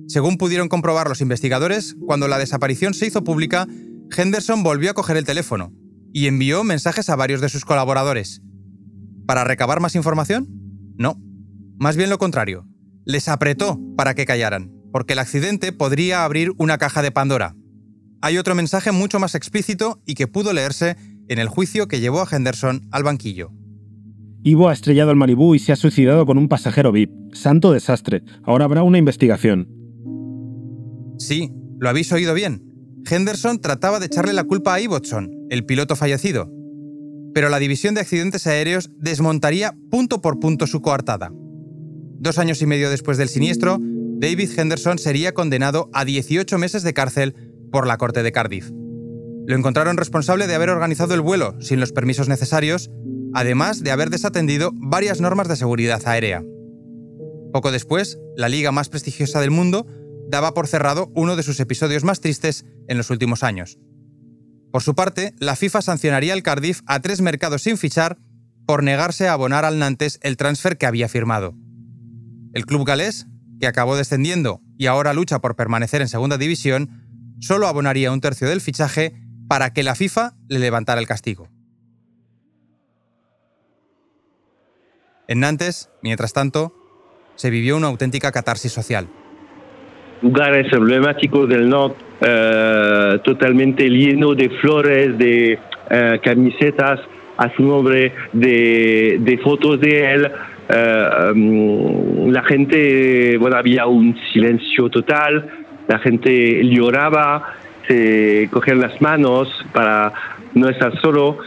Según 0.08 0.36
pudieron 0.36 0.68
comprobar 0.68 1.08
los 1.08 1.22
investigadores, 1.22 1.96
cuando 2.04 2.28
la 2.28 2.36
desaparición 2.36 2.92
se 2.92 3.06
hizo 3.06 3.24
pública, 3.24 3.66
Henderson 4.14 4.62
volvió 4.62 4.90
a 4.90 4.94
coger 4.94 5.16
el 5.16 5.24
teléfono 5.24 5.72
y 6.12 6.26
envió 6.26 6.62
mensajes 6.62 7.08
a 7.08 7.16
varios 7.16 7.40
de 7.40 7.48
sus 7.48 7.64
colaboradores. 7.64 8.42
¿Para 9.26 9.44
recabar 9.44 9.80
más 9.80 9.94
información? 9.94 10.48
No. 10.98 11.18
Más 11.78 11.96
bien 11.96 12.10
lo 12.10 12.18
contrario. 12.18 12.66
Les 13.04 13.28
apretó 13.28 13.80
para 13.96 14.14
que 14.14 14.26
callaran, 14.26 14.72
porque 14.92 15.14
el 15.14 15.18
accidente 15.18 15.72
podría 15.72 16.24
abrir 16.24 16.52
una 16.58 16.78
caja 16.78 17.02
de 17.02 17.10
Pandora, 17.10 17.54
hay 18.22 18.36
otro 18.36 18.54
mensaje 18.54 18.92
mucho 18.92 19.18
más 19.18 19.34
explícito 19.34 20.02
y 20.04 20.14
que 20.14 20.26
pudo 20.26 20.52
leerse 20.52 20.96
en 21.28 21.38
el 21.38 21.48
juicio 21.48 21.88
que 21.88 22.00
llevó 22.00 22.20
a 22.20 22.28
Henderson 22.30 22.86
al 22.90 23.02
banquillo. 23.02 23.50
Ivo 24.42 24.68
ha 24.68 24.74
estrellado 24.74 25.10
el 25.10 25.16
Maribú 25.16 25.54
y 25.54 25.58
se 25.58 25.72
ha 25.72 25.76
suicidado 25.76 26.26
con 26.26 26.36
un 26.36 26.48
pasajero 26.48 26.92
VIP. 26.92 27.10
Santo 27.32 27.72
desastre. 27.72 28.22
Ahora 28.42 28.66
habrá 28.66 28.82
una 28.82 28.98
investigación. 28.98 29.68
Sí, 31.18 31.50
lo 31.78 31.88
habéis 31.88 32.12
oído 32.12 32.34
bien. 32.34 32.62
Henderson 33.10 33.60
trataba 33.60 34.00
de 34.00 34.06
echarle 34.06 34.34
la 34.34 34.44
culpa 34.44 34.74
a 34.74 34.80
Ibbotson, 34.80 35.30
el 35.48 35.64
piloto 35.64 35.96
fallecido. 35.96 36.50
Pero 37.32 37.48
la 37.48 37.58
División 37.58 37.94
de 37.94 38.00
Accidentes 38.00 38.46
Aéreos 38.46 38.90
desmontaría 38.98 39.74
punto 39.90 40.20
por 40.20 40.40
punto 40.40 40.66
su 40.66 40.82
coartada. 40.82 41.32
Dos 42.20 42.36
años 42.36 42.60
y 42.60 42.66
medio 42.66 42.90
después 42.90 43.16
del 43.16 43.30
siniestro, 43.30 43.78
David 43.80 44.50
Henderson 44.54 44.98
sería 44.98 45.32
condenado 45.32 45.88
a 45.94 46.04
18 46.04 46.58
meses 46.58 46.82
de 46.82 46.92
cárcel 46.92 47.34
por 47.72 47.86
la 47.86 47.96
Corte 47.96 48.22
de 48.22 48.30
Cardiff. 48.30 48.70
Lo 49.46 49.56
encontraron 49.56 49.96
responsable 49.96 50.46
de 50.46 50.54
haber 50.54 50.68
organizado 50.68 51.14
el 51.14 51.22
vuelo 51.22 51.58
sin 51.62 51.80
los 51.80 51.92
permisos 51.92 52.28
necesarios, 52.28 52.90
además 53.32 53.82
de 53.82 53.90
haber 53.90 54.10
desatendido 54.10 54.72
varias 54.74 55.22
normas 55.22 55.48
de 55.48 55.56
seguridad 55.56 56.02
aérea. 56.04 56.44
Poco 57.54 57.72
después, 57.72 58.18
la 58.36 58.50
liga 58.50 58.70
más 58.70 58.90
prestigiosa 58.90 59.40
del 59.40 59.50
mundo 59.50 59.86
daba 60.28 60.52
por 60.52 60.66
cerrado 60.66 61.10
uno 61.14 61.36
de 61.36 61.42
sus 61.42 61.58
episodios 61.58 62.04
más 62.04 62.20
tristes 62.20 62.66
en 62.86 62.98
los 62.98 63.08
últimos 63.08 63.42
años. 63.42 63.78
Por 64.70 64.82
su 64.82 64.94
parte, 64.94 65.32
la 65.38 65.56
FIFA 65.56 65.80
sancionaría 65.80 66.34
al 66.34 66.42
Cardiff 66.42 66.82
a 66.84 67.00
tres 67.00 67.22
mercados 67.22 67.62
sin 67.62 67.78
fichar 67.78 68.18
por 68.66 68.82
negarse 68.82 69.26
a 69.26 69.32
abonar 69.32 69.64
al 69.64 69.78
Nantes 69.78 70.18
el 70.22 70.36
transfer 70.36 70.76
que 70.76 70.84
había 70.84 71.08
firmado. 71.08 71.56
El 72.52 72.66
club 72.66 72.86
galés, 72.86 73.26
que 73.60 73.66
acabó 73.66 73.96
descendiendo 73.96 74.60
y 74.78 74.86
ahora 74.86 75.14
lucha 75.14 75.40
por 75.40 75.56
permanecer 75.56 76.00
en 76.00 76.08
segunda 76.08 76.38
división, 76.38 76.88
solo 77.40 77.66
abonaría 77.66 78.12
un 78.12 78.20
tercio 78.20 78.48
del 78.48 78.60
fichaje 78.60 79.14
para 79.48 79.72
que 79.72 79.82
la 79.82 79.94
FIFA 79.94 80.34
le 80.48 80.58
levantara 80.58 81.00
el 81.00 81.06
castigo. 81.06 81.48
En 85.28 85.40
Nantes, 85.40 85.90
mientras 86.02 86.32
tanto, 86.32 86.74
se 87.36 87.50
vivió 87.50 87.76
una 87.76 87.86
auténtica 87.86 88.32
catarsis 88.32 88.72
social. 88.72 89.08
Lugares 90.22 90.72
emblemáticos 90.72 91.48
del 91.48 91.68
norte, 91.68 92.04
eh, 92.20 93.18
totalmente 93.24 93.88
lleno 93.88 94.34
de 94.34 94.50
flores, 94.60 95.16
de 95.16 95.58
eh, 95.88 96.20
camisetas 96.22 97.00
a 97.38 97.54
su 97.56 97.62
nombre, 97.62 98.12
de, 98.32 99.40
fotos 99.42 99.80
de 99.80 100.12
él. 100.12 100.32
Mm, 101.34 102.30
la 102.30 102.42
gente, 102.44 103.36
bueno, 103.38 103.56
había 103.56 103.86
un 103.86 104.16
silencio 104.32 104.88
total, 104.88 105.48
la 105.88 105.98
gente 105.98 106.64
lloraba, 106.64 107.54
se 107.88 108.48
cogían 108.52 108.80
las 108.80 109.00
manos 109.00 109.48
para 109.72 110.12
no 110.54 110.68
estar 110.68 110.98
solo. 111.00 111.38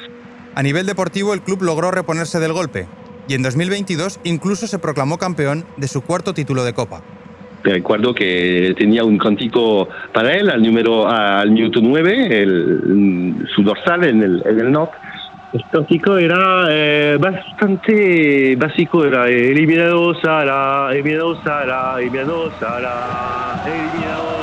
A 0.56 0.64
nivel 0.64 0.86
deportivo, 0.86 1.34
el 1.34 1.42
club 1.42 1.62
logró 1.64 1.92
reponerse 1.92 2.40
del 2.40 2.54
golpe 2.54 2.86
y 3.28 3.36
en 3.36 3.44
2022 3.44 4.20
incluso 4.24 4.68
se 4.68 4.80
proclamó 4.80 5.18
campeón 5.18 5.66
de 5.78 5.88
su 5.88 6.02
cuarto 6.02 6.34
título 6.34 6.64
de 6.64 6.74
Copa. 6.74 7.02
Recuerdo 7.64 8.14
que 8.14 8.76
tenía 8.78 9.06
un 9.06 9.18
cántico 9.18 9.88
para 10.12 10.34
él 10.34 10.50
al 10.50 10.62
número 10.62 11.08
al 11.08 11.50
minuto 11.52 11.80
9, 11.82 12.42
el, 12.42 13.48
su 13.56 13.64
dorsal 13.64 14.04
en 14.04 14.22
el, 14.22 14.44
en 14.46 14.60
el 14.60 14.72
norte. 14.72 14.98
El 15.54 15.64
cántico 15.70 16.18
era 16.18 16.66
eh, 16.68 17.16
bastante 17.22 18.56
básico, 18.56 19.06
era 19.06 19.28
eliminado 19.28 20.16
Sala, 20.20 20.90
eliminado 20.92 21.40
Sala, 21.44 21.98
eliminado 22.00 22.52
Sala, 22.60 23.62
eliminado 23.68 24.34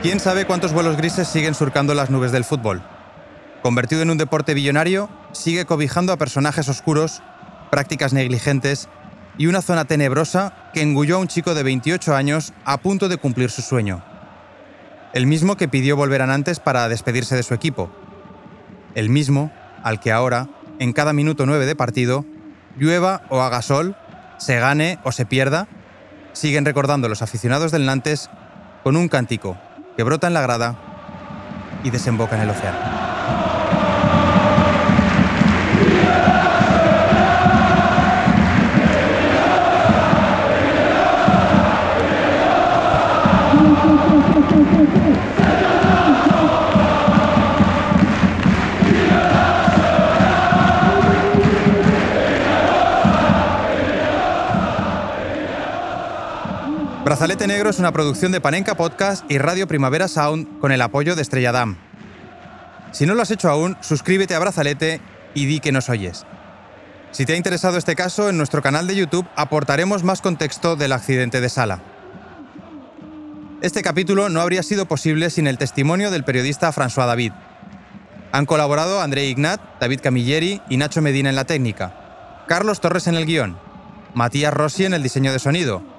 ¿Quién 0.00 0.18
sabe 0.20 0.46
cuántos 0.46 0.72
vuelos 0.72 0.96
grises 0.96 1.28
siguen 1.28 1.54
surcando 1.54 1.92
las 1.92 2.08
nubes 2.08 2.32
del 2.32 2.44
fútbol? 2.44 2.82
Convertido 3.64 4.02
en 4.02 4.10
un 4.10 4.18
deporte 4.18 4.52
billonario, 4.52 5.08
sigue 5.32 5.64
cobijando 5.64 6.12
a 6.12 6.18
personajes 6.18 6.68
oscuros, 6.68 7.22
prácticas 7.70 8.12
negligentes 8.12 8.90
y 9.38 9.46
una 9.46 9.62
zona 9.62 9.86
tenebrosa 9.86 10.70
que 10.74 10.82
engulló 10.82 11.16
a 11.16 11.20
un 11.20 11.28
chico 11.28 11.54
de 11.54 11.62
28 11.62 12.14
años 12.14 12.52
a 12.66 12.76
punto 12.76 13.08
de 13.08 13.16
cumplir 13.16 13.50
su 13.50 13.62
sueño. 13.62 14.04
El 15.14 15.26
mismo 15.26 15.56
que 15.56 15.66
pidió 15.66 15.96
volver 15.96 16.20
a 16.20 16.26
Nantes 16.26 16.60
para 16.60 16.90
despedirse 16.90 17.36
de 17.36 17.42
su 17.42 17.54
equipo. 17.54 17.90
El 18.94 19.08
mismo 19.08 19.50
al 19.82 19.98
que 19.98 20.12
ahora, 20.12 20.50
en 20.78 20.92
cada 20.92 21.14
minuto 21.14 21.46
9 21.46 21.64
de 21.64 21.74
partido, 21.74 22.26
llueva 22.76 23.22
o 23.30 23.40
haga 23.40 23.62
sol, 23.62 23.96
se 24.36 24.58
gane 24.58 24.98
o 25.04 25.10
se 25.10 25.24
pierda, 25.24 25.68
siguen 26.34 26.66
recordando 26.66 27.08
los 27.08 27.22
aficionados 27.22 27.72
del 27.72 27.86
Nantes 27.86 28.28
con 28.82 28.94
un 28.96 29.08
cántico 29.08 29.56
que 29.96 30.02
brota 30.02 30.26
en 30.26 30.34
la 30.34 30.42
grada 30.42 30.76
y 31.82 31.88
desemboca 31.88 32.36
en 32.36 32.42
el 32.42 32.50
océano. 32.50 33.13
Brazalete 57.04 57.46
Negro 57.46 57.68
es 57.68 57.78
una 57.78 57.92
producción 57.92 58.32
de 58.32 58.40
Panenka 58.40 58.78
Podcast 58.78 59.30
y 59.30 59.36
Radio 59.36 59.68
Primavera 59.68 60.08
Sound 60.08 60.58
con 60.58 60.72
el 60.72 60.80
apoyo 60.80 61.14
de 61.14 61.20
Estrella 61.20 61.52
Damm. 61.52 61.76
Si 62.92 63.04
no 63.04 63.14
lo 63.14 63.20
has 63.20 63.30
hecho 63.30 63.50
aún, 63.50 63.76
suscríbete 63.82 64.34
a 64.34 64.38
Brazalete 64.38 65.02
y 65.34 65.44
di 65.44 65.60
que 65.60 65.70
nos 65.70 65.90
oyes. 65.90 66.24
Si 67.10 67.26
te 67.26 67.34
ha 67.34 67.36
interesado 67.36 67.76
este 67.76 67.94
caso, 67.94 68.30
en 68.30 68.38
nuestro 68.38 68.62
canal 68.62 68.86
de 68.86 68.96
YouTube 68.96 69.28
aportaremos 69.36 70.02
más 70.02 70.22
contexto 70.22 70.76
del 70.76 70.92
accidente 70.92 71.42
de 71.42 71.50
Sala. 71.50 71.82
Este 73.60 73.82
capítulo 73.82 74.30
no 74.30 74.40
habría 74.40 74.62
sido 74.62 74.86
posible 74.86 75.28
sin 75.28 75.46
el 75.46 75.58
testimonio 75.58 76.10
del 76.10 76.24
periodista 76.24 76.72
François 76.72 77.06
David. 77.06 77.32
Han 78.32 78.46
colaborado 78.46 79.02
André 79.02 79.26
Ignat, 79.26 79.60
David 79.78 80.00
Camilleri 80.02 80.62
y 80.70 80.78
Nacho 80.78 81.02
Medina 81.02 81.28
en 81.28 81.36
la 81.36 81.44
técnica, 81.44 82.44
Carlos 82.48 82.80
Torres 82.80 83.08
en 83.08 83.16
el 83.16 83.26
guion, 83.26 83.58
Matías 84.14 84.54
Rossi 84.54 84.86
en 84.86 84.94
el 84.94 85.02
diseño 85.02 85.32
de 85.32 85.38
sonido, 85.38 85.93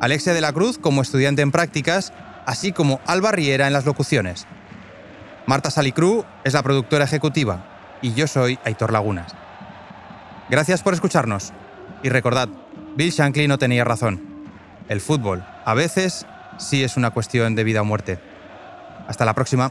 Alexia 0.00 0.32
de 0.32 0.40
la 0.40 0.52
Cruz 0.52 0.78
como 0.78 1.02
estudiante 1.02 1.42
en 1.42 1.52
prácticas, 1.52 2.12
así 2.46 2.72
como 2.72 3.00
Alba 3.06 3.32
Riera 3.32 3.66
en 3.66 3.74
las 3.74 3.84
locuciones. 3.84 4.46
Marta 5.46 5.70
Salicru 5.70 6.24
es 6.42 6.54
la 6.54 6.62
productora 6.62 7.04
ejecutiva 7.04 7.64
y 8.00 8.14
yo 8.14 8.26
soy 8.26 8.58
Aitor 8.64 8.92
Lagunas. 8.92 9.34
Gracias 10.48 10.82
por 10.82 10.94
escucharnos 10.94 11.52
y 12.02 12.08
recordad, 12.08 12.48
Bill 12.96 13.10
Shankly 13.10 13.46
no 13.46 13.58
tenía 13.58 13.84
razón. 13.84 14.20
El 14.88 15.00
fútbol, 15.00 15.44
a 15.64 15.74
veces, 15.74 16.26
sí 16.58 16.82
es 16.82 16.96
una 16.96 17.10
cuestión 17.10 17.54
de 17.54 17.64
vida 17.64 17.82
o 17.82 17.84
muerte. 17.84 18.18
Hasta 19.06 19.24
la 19.24 19.34
próxima. 19.34 19.70